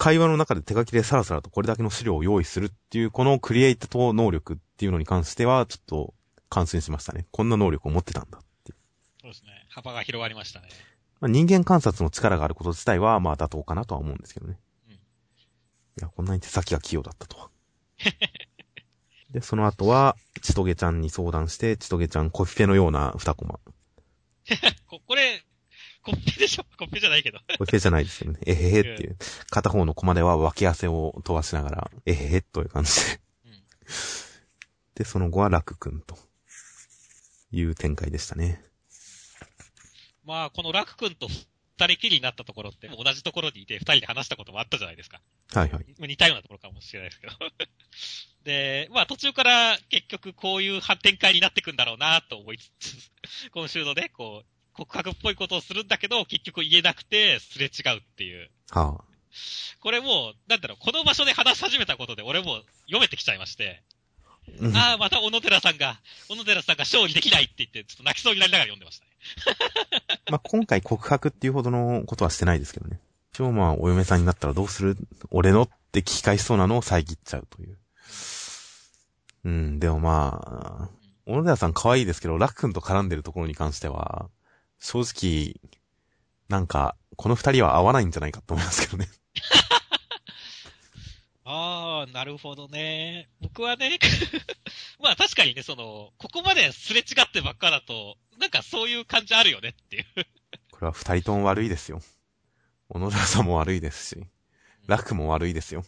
[0.00, 6.14] 会話の中で手書きでさらさらとこれだけの資料を用意するっていう、このクリエイト能力っていうのに関しては、ちょっと
[6.48, 7.26] 感心しましたね。
[7.30, 8.72] こんな能力を持ってたんだって。
[9.20, 9.50] そうですね。
[9.68, 10.68] 幅が広がりましたね。
[11.20, 14.58] まあ、人間観察の力があること自体は、まあ妥当かなとは思うんですけどね。
[14.88, 14.98] うんい
[16.00, 17.50] や、こんなに手先が器用だったとは。
[19.32, 23.60] で、その後は、ちとげちゃんに相談して、ちとげちゃんコピペのような二コマ。
[24.88, 25.44] こ、これ、
[26.02, 26.64] コッペでしょ？
[26.78, 27.38] コッペじゃないけど。
[27.58, 28.40] コピペじゃないですよね。
[28.46, 29.16] えへへっていう。
[29.50, 33.20] 片方のコマでは脇汗を飛ばしながら、えへへという感じで。
[33.46, 33.62] うん。
[34.94, 36.18] で、その後は楽くんと。
[37.52, 38.62] いう展開でしたね。
[40.24, 45.20] まあ、このラク君と二人きりになったところって、同じところにいて二人で話したこともあったじゃないですか。
[45.54, 45.84] はいはい。
[45.98, 47.32] まあ似たようなところかもしれないですけど。
[48.44, 53.10] で、まあ途中から結局こういう展開になってくんだろうなと思いつつ、
[53.50, 58.50] 今週のね、こう、告白っぽいことをするんだけど、結局言えなくてすれ違うっていう。
[58.70, 59.04] は
[59.80, 63.82] これもう、なんだろう、この場所で話し始めたことで俺も読めてきちゃいまして、
[64.26, 64.38] あ。
[64.60, 69.10] うんああ、また小野寺さんが、小野寺さんが勝利できないって言って、ちょっと泣きそうになりながら読んでましたね。
[70.30, 73.00] まあ、今回告白っていうほどのことはしてないですけどね。
[73.32, 74.96] 一応まあ、お嫁さんになったらどうする
[75.30, 77.78] 俺のって聞き返しそうなのを遮っちゃうという。
[79.44, 84.28] うん、でもまあ、小野寺さん可愛いですけど、ラックンと絡んでるところに関しては、
[84.80, 85.60] 正直、
[86.48, 89.08] なんか、この二人は合わないんじゃないかと思いますけどね。
[91.44, 93.28] ああ、なるほどね。
[93.40, 93.98] 僕はね、
[95.00, 100.04] まあ確かにね、その、ここまですれ違ってばっかだと、なんかそういう感じあるよねっていう。
[100.70, 102.00] これは二人とも悪いですよ。
[102.88, 104.26] 小野寺さんも悪いですし、
[104.86, 105.84] ラックも悪いですよ。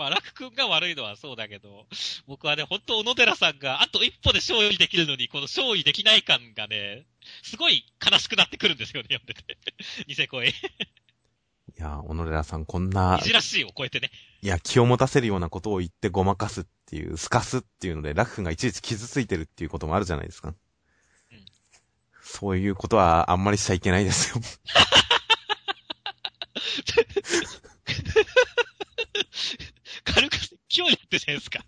[0.00, 1.84] まあ、楽君が悪いのはそうだけど、
[2.26, 7.04] 僕はね、本当小野寺さんがあと一歩で勝利できるのに、この勝利できない感がね、
[7.42, 9.58] すごい悲しくなってくるんですよね、読んでて。
[10.08, 10.48] ニセ恋。
[10.48, 10.52] い
[11.76, 14.10] や、小野寺さんこんな、いじらしいを超えてね。
[14.40, 20.48] いや、気を持たせるようなことを言ってごまかすっていう、すかすっていうので、ラックがいちいち傷ついてるっていうこともあるじゃないですか。
[20.48, 20.56] うん
[22.22, 24.40] そういうことはあんまりしちゃいけないですよ。
[30.12, 31.64] 軽く勢いになってるじゃないですか。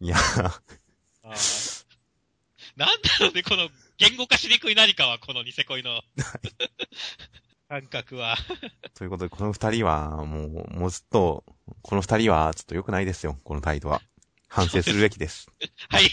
[0.00, 1.84] いや、あー
[2.76, 3.68] なんだろうね、この
[3.98, 6.00] 言語化しにくい何かは、このニセ恋の
[7.68, 8.36] 感覚は。
[8.94, 11.44] ということで、この二人は、もう、もうずっと、
[11.82, 14.00] この二人は、ちょっと良くないですよ、この態度は。
[14.48, 15.48] 反省するべきです。
[15.90, 16.08] はい。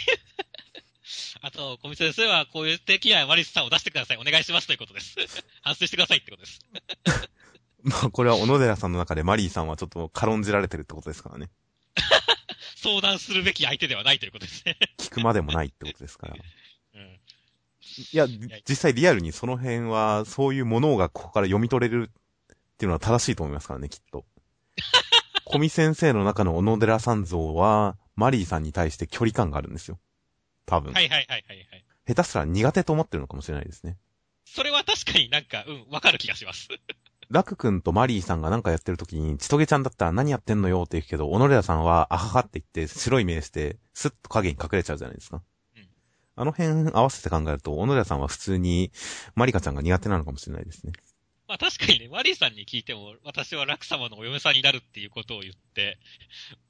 [1.42, 4.18] あと、小見先生はこういう的なマリスさんを出してください。
[4.18, 5.16] お願いしますということです。
[5.62, 6.60] 反省してくださいってことです。
[7.88, 11.50] まあ、これは小野寺さんの中でマリーさんはちょっと軽んじられてるってことですからね。
[12.76, 14.78] 相談するべき相手ではないということですね。
[14.98, 16.36] 聞くまでもないってことですから。
[16.96, 17.02] うん。
[17.02, 17.20] い
[18.12, 18.28] や、
[18.68, 24.26] 実際リアルにその辺は、そういうものがここから読み取れるっていうのは正しいと思いますからね、きっと。
[25.46, 29.98] 小見先生の中の小野寺さん像は、マリーさんに対して距離感があるんですよ。
[30.66, 30.92] 多分。
[30.92, 31.86] はいはいはいはいはい。
[32.06, 33.98] 下手したら苦手と思ってるのかもしれないですね。
[34.46, 36.68] それは確かになんか、うん、わかる気がします。
[37.30, 45.42] ラク君とマリーさんがなんかやってる時に、ちとげちゃんだったら何やってんのよって言うけど、小野寺さんは、あははって言って、白い目して、スッと影に隠れちゃうじゃないですか。
[45.76, 45.88] うん
[46.40, 48.92] あの辺合わせて考えると、小野寺さんは普通に、
[49.34, 50.94] マリカちゃんが苦手なのかもしれないですね。
[51.48, 55.98] まあ確かにね、マリーさんに聞いても、私は楽様のお嫁さんになるっていうことを言って、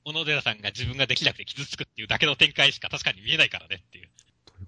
[0.06, 4.10] 小野寺さんが自分ができなくて傷つくっていうだけの展開しか確かに見えないからねっていう。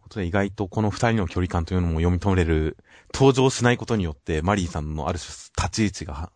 [0.09, 2.77] ことで、意外とこの二人の距離感というのも読み取れる、
[3.13, 6.31] 登場しないことによって、マリーさんのある種、立ち位置が、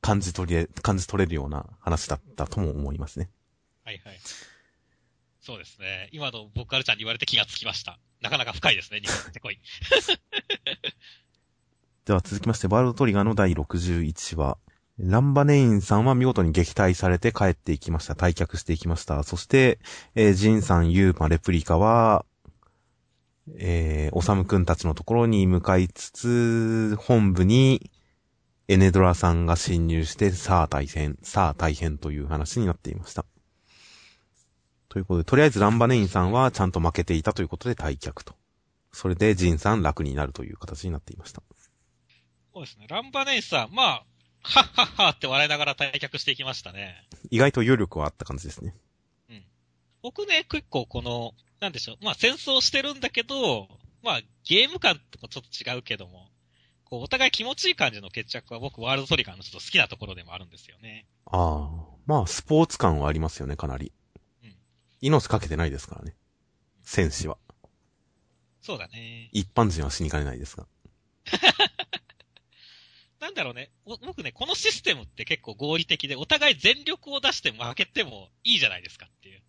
[0.00, 3.28] 感じ取れ、感じ取れるような話だったとも思いますね。
[3.84, 4.18] はいはい。
[5.40, 6.08] そうですね。
[6.12, 7.98] 今の僕アルちゃんに言われて気がつきました。
[8.20, 9.58] なかなか深いですね、日本ってこい。
[12.06, 14.56] では続きまして、ワールドトリガーの第61話。
[14.98, 18.14] ランバネインさんは見事に撃退されて帰っていきました。
[18.14, 19.22] 退却していきました。
[19.22, 19.80] そして、
[20.14, 22.26] えージンさん、ユーマ、レプリカは、
[23.58, 27.90] えー、オサムくんたちのところに向かいつつ、本部に、
[28.68, 33.24] エネドラさんが侵入して、さあ大変、さあ大変という話になっていました。
[34.88, 38.34] ということで、とりあえずランバネインさんはちゃんと負けていたということで退却と。
[38.92, 41.42] それでジンさん楽になるという形になっていました。
[42.52, 42.86] そうですね。
[42.88, 44.04] ランバネイさん、まあ、
[44.42, 47.06] はっはっはって笑いながら退却していきましたね。
[47.30, 48.74] 意外と余力はあった感じですね。
[50.02, 52.04] 僕ね、結構この、なんでしょう。
[52.04, 53.68] まあ戦争してるんだけど、
[54.02, 56.28] まあゲーム感とかちょっと違うけども、
[56.84, 61.06] こうお互い気持ちいい感じの決着は僕ワールドトリガーのちょっと好きなところでもあるんですよね。
[61.26, 61.90] ああ。
[62.06, 63.92] まあ、スポーツ感はありますよね、かなり。
[64.42, 64.56] うん
[65.02, 66.14] 命かけてないですからね。
[66.82, 67.38] 戦士は。
[68.60, 69.30] そうだね。
[69.32, 70.66] 一般人は死にかねないですが。
[73.20, 79.42] なんだろうね、僕ね、このシステムって結構合理的で、お互い全力を出して負けてもいいじゃないですかっていう。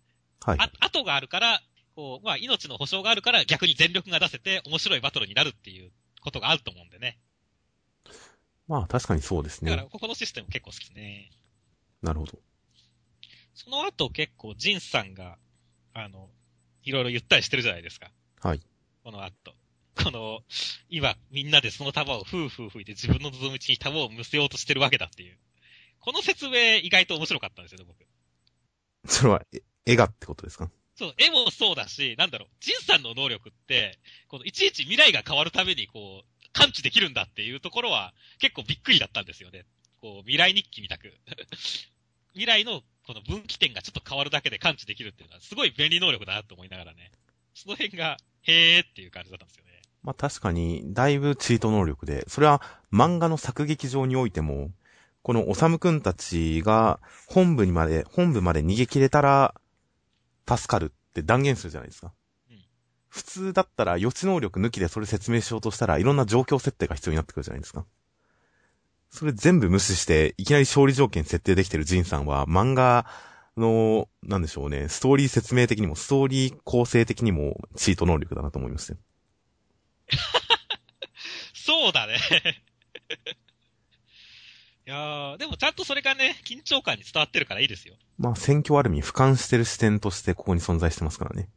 [0.44, 0.58] はい。
[0.58, 1.60] あ、後があるから、
[1.94, 5.90] こう、まあ、命の保証があるから逆に全力が出せて面白いバトルになるっていう
[6.22, 7.18] ことがあると思うんでね。
[8.68, 9.70] まあ、確かにそうですね。
[9.70, 11.30] だから、ここのシステム結構好きですね。
[12.00, 12.38] なるほど。
[13.54, 15.36] その後結構、ジンさんが、
[15.92, 16.30] あの、
[16.82, 18.10] いろいろ言ったりしてるじゃないですか。
[18.40, 18.60] はい。
[19.04, 19.54] この後。
[20.02, 20.40] この、
[20.88, 25.38] 今、みんなでその束をふうふう吹いて自分の望む道に束をむせようとしてるわけだっていう。
[26.00, 28.06] この説明意外と面白かったんですよね、僕。
[29.06, 29.42] それは、
[29.86, 30.70] 絵がってことですか？
[30.94, 39.64] そう、絵もそうだし、なんだろう、ジンさんの能力って、このいちいち未来が変わるために、こう、感知できるんだっていうところは、結構びっくりだったんですよね。
[40.00, 41.14] こう、未来日記みたく。
[42.34, 47.10] 未来のこの分岐点がちょっと変わるだけで感知できるっていうのは、すごい便利能力だなと思いながらね。
[47.54, 49.80] その辺が、へーっていう感じだったんですよね。
[50.02, 52.60] まあ確かに、だいぶチート能力で、それは
[52.92, 54.70] 漫画の作劇場においても、
[55.22, 59.54] このおさむくんたちが本部にまで、本部まで逃げ切れたら、
[60.48, 62.12] 助かるって断言するじゃないですか。
[62.50, 62.58] うん、
[63.08, 67.84] 普通だったら予知能力抜きでそれ説明しようとしたらいろんな状況設定が必要になってくるじゃないですか。
[69.12, 73.04] それ全部無視して、いきなり勝利条件設定できてるジンさんは、漫画
[73.58, 78.98] の、なんでしょうね、ストーリー説明的にも、ストーリー構成的にも、チート能力だなと思いましたよ。
[81.54, 82.16] そうだね
[84.84, 87.94] いやー、でもちゃんとそれがね、緊張感に伝わってるからいいですよ。
[88.18, 91.48] まあ、選挙ある意味俯瞰してる視点としてここに存在してますからね。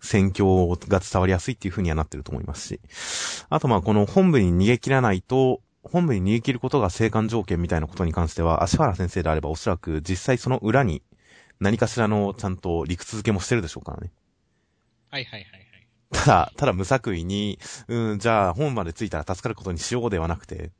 [0.00, 2.80] 戦況が伝わりやすいっていう風にはなってると思いますし。
[3.50, 11.02] あとまあ、この本部に逃げ切らないと、本部に逃げ切ることが生還条件みたいなことに関しては、足原先生であればおそらく実際その裏に
[11.60, 14.12] 何かしらのちゃんと理屈付けもしてるでしょうからね。
[15.10, 15.68] はいはいはい。
[16.10, 20.70] ただ、ただ無作為に、うん、じゃあ本まで着いたら助かることにしようではなくて、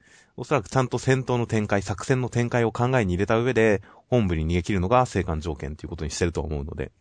[0.41, 6.93] おそらくちゃんと戦闘の展開、作戦の展開を考えに入れた上で、本部に逃げ切るのが生還条件ということにしてると思うので、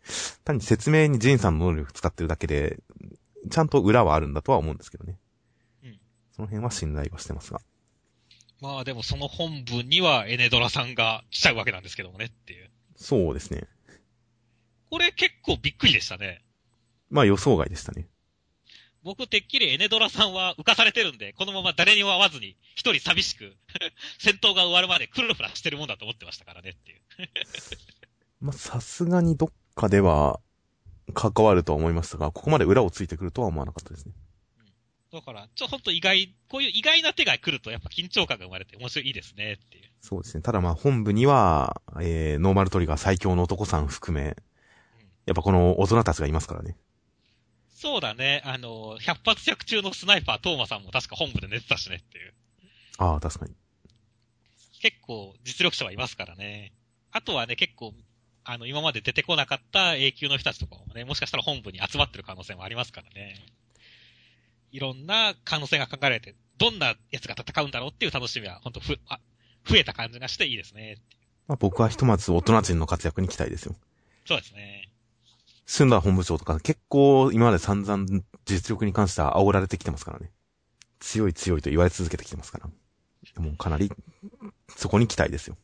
[0.44, 2.78] 単に説明にジンさんの能力使ってるだけで、
[3.48, 5.20] ちゃんと裏はあるんだとは思うんですけどね。
[5.84, 6.00] うん。
[6.32, 7.60] その辺は信頼はしてますが。
[8.60, 12.68] まあでもその本部にはエネドラさんが来ちゃうわけなんですけどもねっていう。
[12.96, 13.68] そうですね。
[14.90, 16.42] これ結構びっくりでしたね。
[17.08, 18.08] まあ予想外でしたね。
[19.08, 23.56] 僕、てっきりエネドラさんは浮かされてるんで、このまま誰にも会わずに、一人寂しく
[24.20, 27.00] 戦闘が終わるまでクルフラしてるもんだと思ってましたからねっていう
[28.42, 30.40] まあ、さすがにどっかでは、
[31.14, 34.12] 関わるとは思いましたが、ここまで裏をついてくるとは思わなかったですね。
[34.58, 39.90] うん、だから、ちょ、ほんと意外、こういう意外な手が来ると、やっぱ緊張感が生まれて面白いですねっていう。
[40.02, 40.42] そうですね。
[40.42, 44.36] ただまあ、本部には、えー、ノーマルトリガー最強の男さん含め、
[45.24, 46.76] やっぱこの大人たちがいますからね。
[47.80, 48.42] そうだね。
[48.44, 52.34] あの、百発百中のスナイパー、トーマさんも確か本部で寝てたしねっていう。
[52.98, 53.52] ああ、確かに。
[54.82, 56.72] 結構実力者はいますからね。
[57.12, 57.94] あとはね、結構、
[58.42, 63.36] あの、今まで出てこなかった A 級の人たちとかもね、もしかしたら本部に集まってる可能性もありますからね。
[64.72, 69.20] いろんな可能性が考えられて、どんな奴が戦うんだろうっていう楽しみは、本当ふ、あ、
[69.64, 70.98] 増えた感じがしていいですね。
[71.46, 73.76] まあ、僕はひとまず大人人の活躍に期待ですよ。
[74.26, 74.87] そうですね。
[75.70, 78.06] スンダー本部長とか結構今まで散々
[78.46, 80.30] 実力に関しては煽られてきてますからね。
[80.98, 83.42] 強い強いと言われ続けてきてますから。
[83.42, 83.92] もうかなり、
[84.74, 85.58] そこに期待ですよ。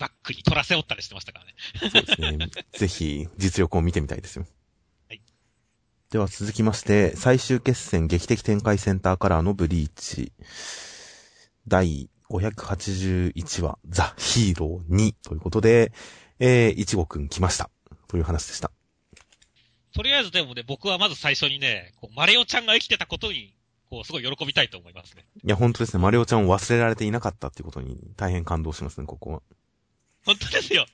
[0.00, 1.54] バックに取らせおったりしてましたからね。
[1.78, 2.50] そうですね。
[2.76, 4.44] ぜひ、実力を見てみたいですよ。
[5.08, 5.22] はい。
[6.10, 10.32] では続きまして、最終決戦劇的展開センターカラーのブリーチ。
[11.68, 15.92] 第581話、ザ・ヒーロー2ということで、
[16.40, 17.70] えー、いちごくん来ました。
[18.08, 18.72] という話でした。
[19.94, 23.54] とりあえずでもね、僕はまず最初にね、こうマレオちゃんが生きてたことに、
[23.90, 25.24] こう、すごい喜びたいと思いますね。
[25.42, 26.02] いや、本当ですね。
[26.02, 29.42] マレオちゃんを忘れられていなかったっていうことに大変感動しますね、ここは。
[30.26, 30.84] 本当ですよ。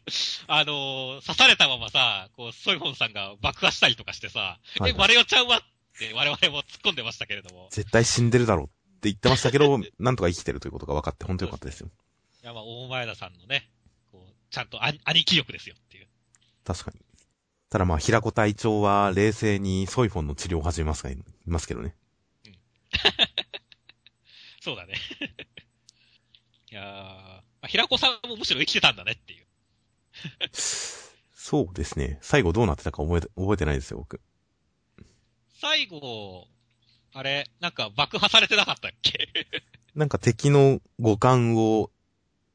[0.47, 5.59] あのー、刺されたままさ、こう、ソイホンさんが爆破したりとかしてさ、はいはい、え、マレオちゃんは？
[5.59, 5.61] っ
[5.99, 7.69] て我々も突っ込んでましたけれども。
[7.71, 8.73] 絶対死んでるだろうって
[9.05, 11.91] 言ってましたけど、 なんとか生きてるということが分かって本当よかったですよ。
[12.43, 13.71] いや、まあ、大前田さんのね、
[14.13, 16.09] こう、ちゃんと兄貴力ですよっていう。
[16.65, 17.04] 確かに。
[17.75, 21.97] ただまあ、平子隊長は冷静にソイフォンの治療を始めますが、いますけどね。
[22.47, 22.57] うん。
[24.63, 24.95] そうだね。
[26.71, 29.47] いやー、まあ、平子さんもむしろ生きてたんだねっていう。
[30.53, 32.21] そうですね。
[32.23, 34.21] 最後どうなってたか覚えて、覚えてないですよ、僕。
[35.61, 36.47] 最後、
[37.13, 39.29] あれ、なんか爆破されてなかったっけ？
[39.97, 41.91] なんか敵の五感を、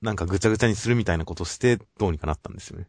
[0.01, 2.87] なんかぐちゃぐちゃにするみたいなことして、どうにかなったんですよね。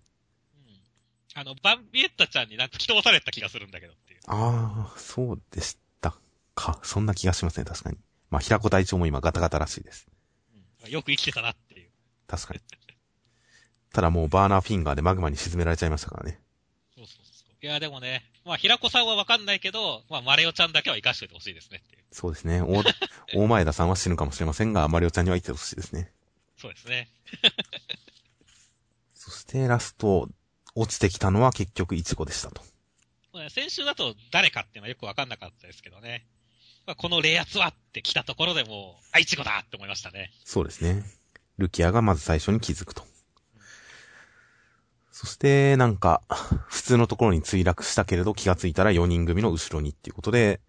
[1.35, 4.21] あの、バンビエッタちゃんになんか吹き飛ばされた気がするんだけどっていう。
[4.27, 6.15] ああ、そうでした
[6.55, 6.81] か。
[6.83, 7.99] そんな気がしますね、確かに。
[8.31, 10.09] まあ、平子隊長も今ガタガタらしいです。
[10.89, 11.91] よく生きてたなっていう。
[12.27, 12.61] 確かに。
[13.93, 16.41] ただもうバーナーフィンガーでマグマに沈められちゃいましたからね。
[16.95, 17.67] そうそうそう。
[17.67, 22.03] いや、でもね、まあ、平子さんはわかんないけど、まあ、マレオちゃんだけは生かしておいてほしいですねっていう。
[22.13, 22.61] そうですね。
[22.61, 22.85] 大、
[23.35, 26.13] 大前田さんは死ぬかもしれませんが、マリオちゃんには生きてほしいですね。
[26.57, 27.09] そうですね。
[29.15, 30.29] そしてラスト、
[30.75, 32.63] 落ちてきたのは結局イチゴでしたと。
[33.33, 36.27] まあ先週だと誰かっていうのはよくわかんなかったですけどね。
[36.87, 40.33] まあ、この冷圧はって来たところでもう、あ、イチゴだって思いましたね。
[40.45, 41.05] そうですね。
[41.59, 43.05] ルキアがまず最初に気づくと。
[45.13, 46.23] そして、なんか、
[46.69, 50.61] 普通のところに墜落したけれど気がついたら4人組の後ろにっていうことで、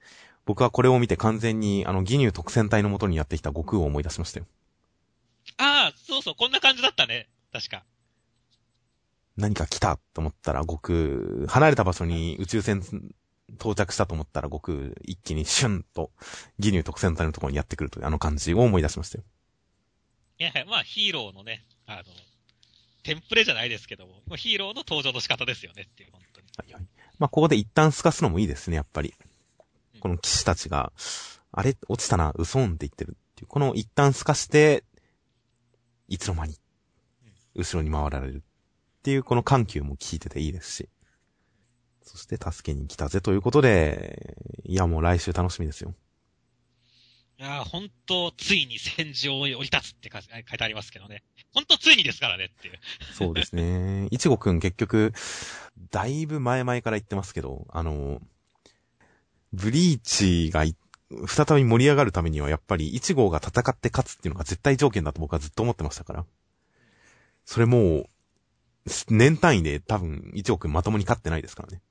[0.46, 4.46] 僕はこれを見て完全にあの、義乳特戦隊の元にやってきた悟空を思い出しましたよ。
[5.58, 7.30] ああ、そうそう、こんな感じだったね。
[7.54, 7.84] 確か。
[9.38, 12.82] 何か来たと思ったら悟空、離れた場所に宇宙船
[13.60, 16.12] 到着したと思ったら悟空、一気にシュンと
[16.60, 19.24] 義乳特戦隊のところにやってくるというあの感じを思い出しましたよ。
[20.40, 22.04] いやまあヒーローのね、あの、
[23.04, 26.48] テンプレじゃないですけども、ヒーローの登場の仕方ですよねっていう、本当に。
[26.58, 26.88] はいはい。
[27.20, 29.14] まあ、ここで一旦透かすのもいいですね、やっぱり
[29.94, 30.00] うん。
[30.00, 30.92] この騎士たちが、
[31.52, 33.48] あれ、落ちたな、うそんって言ってるっていう。
[33.48, 34.84] この一旦透かして、
[36.08, 36.58] いつの間に、
[37.56, 38.44] 後ろに回られる
[39.02, 40.90] っていう、この緩急も効いてていいですし。
[42.04, 45.96] そして助けに来たぜということで、いやもう来週楽しみですよ。
[47.40, 51.24] いやー、本当ついに戦場を降り立つってか書いてありますけどね。
[51.54, 52.80] 本当ついにですからねっていう。
[53.14, 54.08] そうですね。
[54.12, 55.14] いちごくん結局、
[55.90, 58.22] だいぶ前々から言ってますけど、あの、
[59.54, 60.76] ブリーチがい
[61.28, 66.26] 再び盛り上がるためにはやっぱりいちごが戦って勝つっていうのが絶対条件だと僕はずっと思ってましたから。
[67.46, 68.10] それもう、
[69.10, 71.82] 年単位で多分いちごくんまともに勝ってないですからね。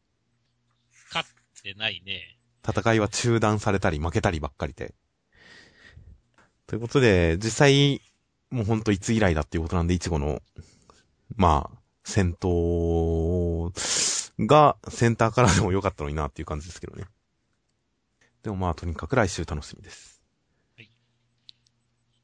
[1.13, 2.39] 勝ってないね。
[2.67, 4.95] 戦いは中断されたり負けたりばっかりで。
[6.67, 8.01] ということで、実際、
[8.51, 10.43] もうほんといつ以来だっていうことなんで、いちごの、
[11.37, 13.73] まあ、戦闘
[14.47, 17.05] がセンターからでも良かったのになっていう感じですけどね。
[18.43, 20.20] でもまあ、とにかく来週楽しみです。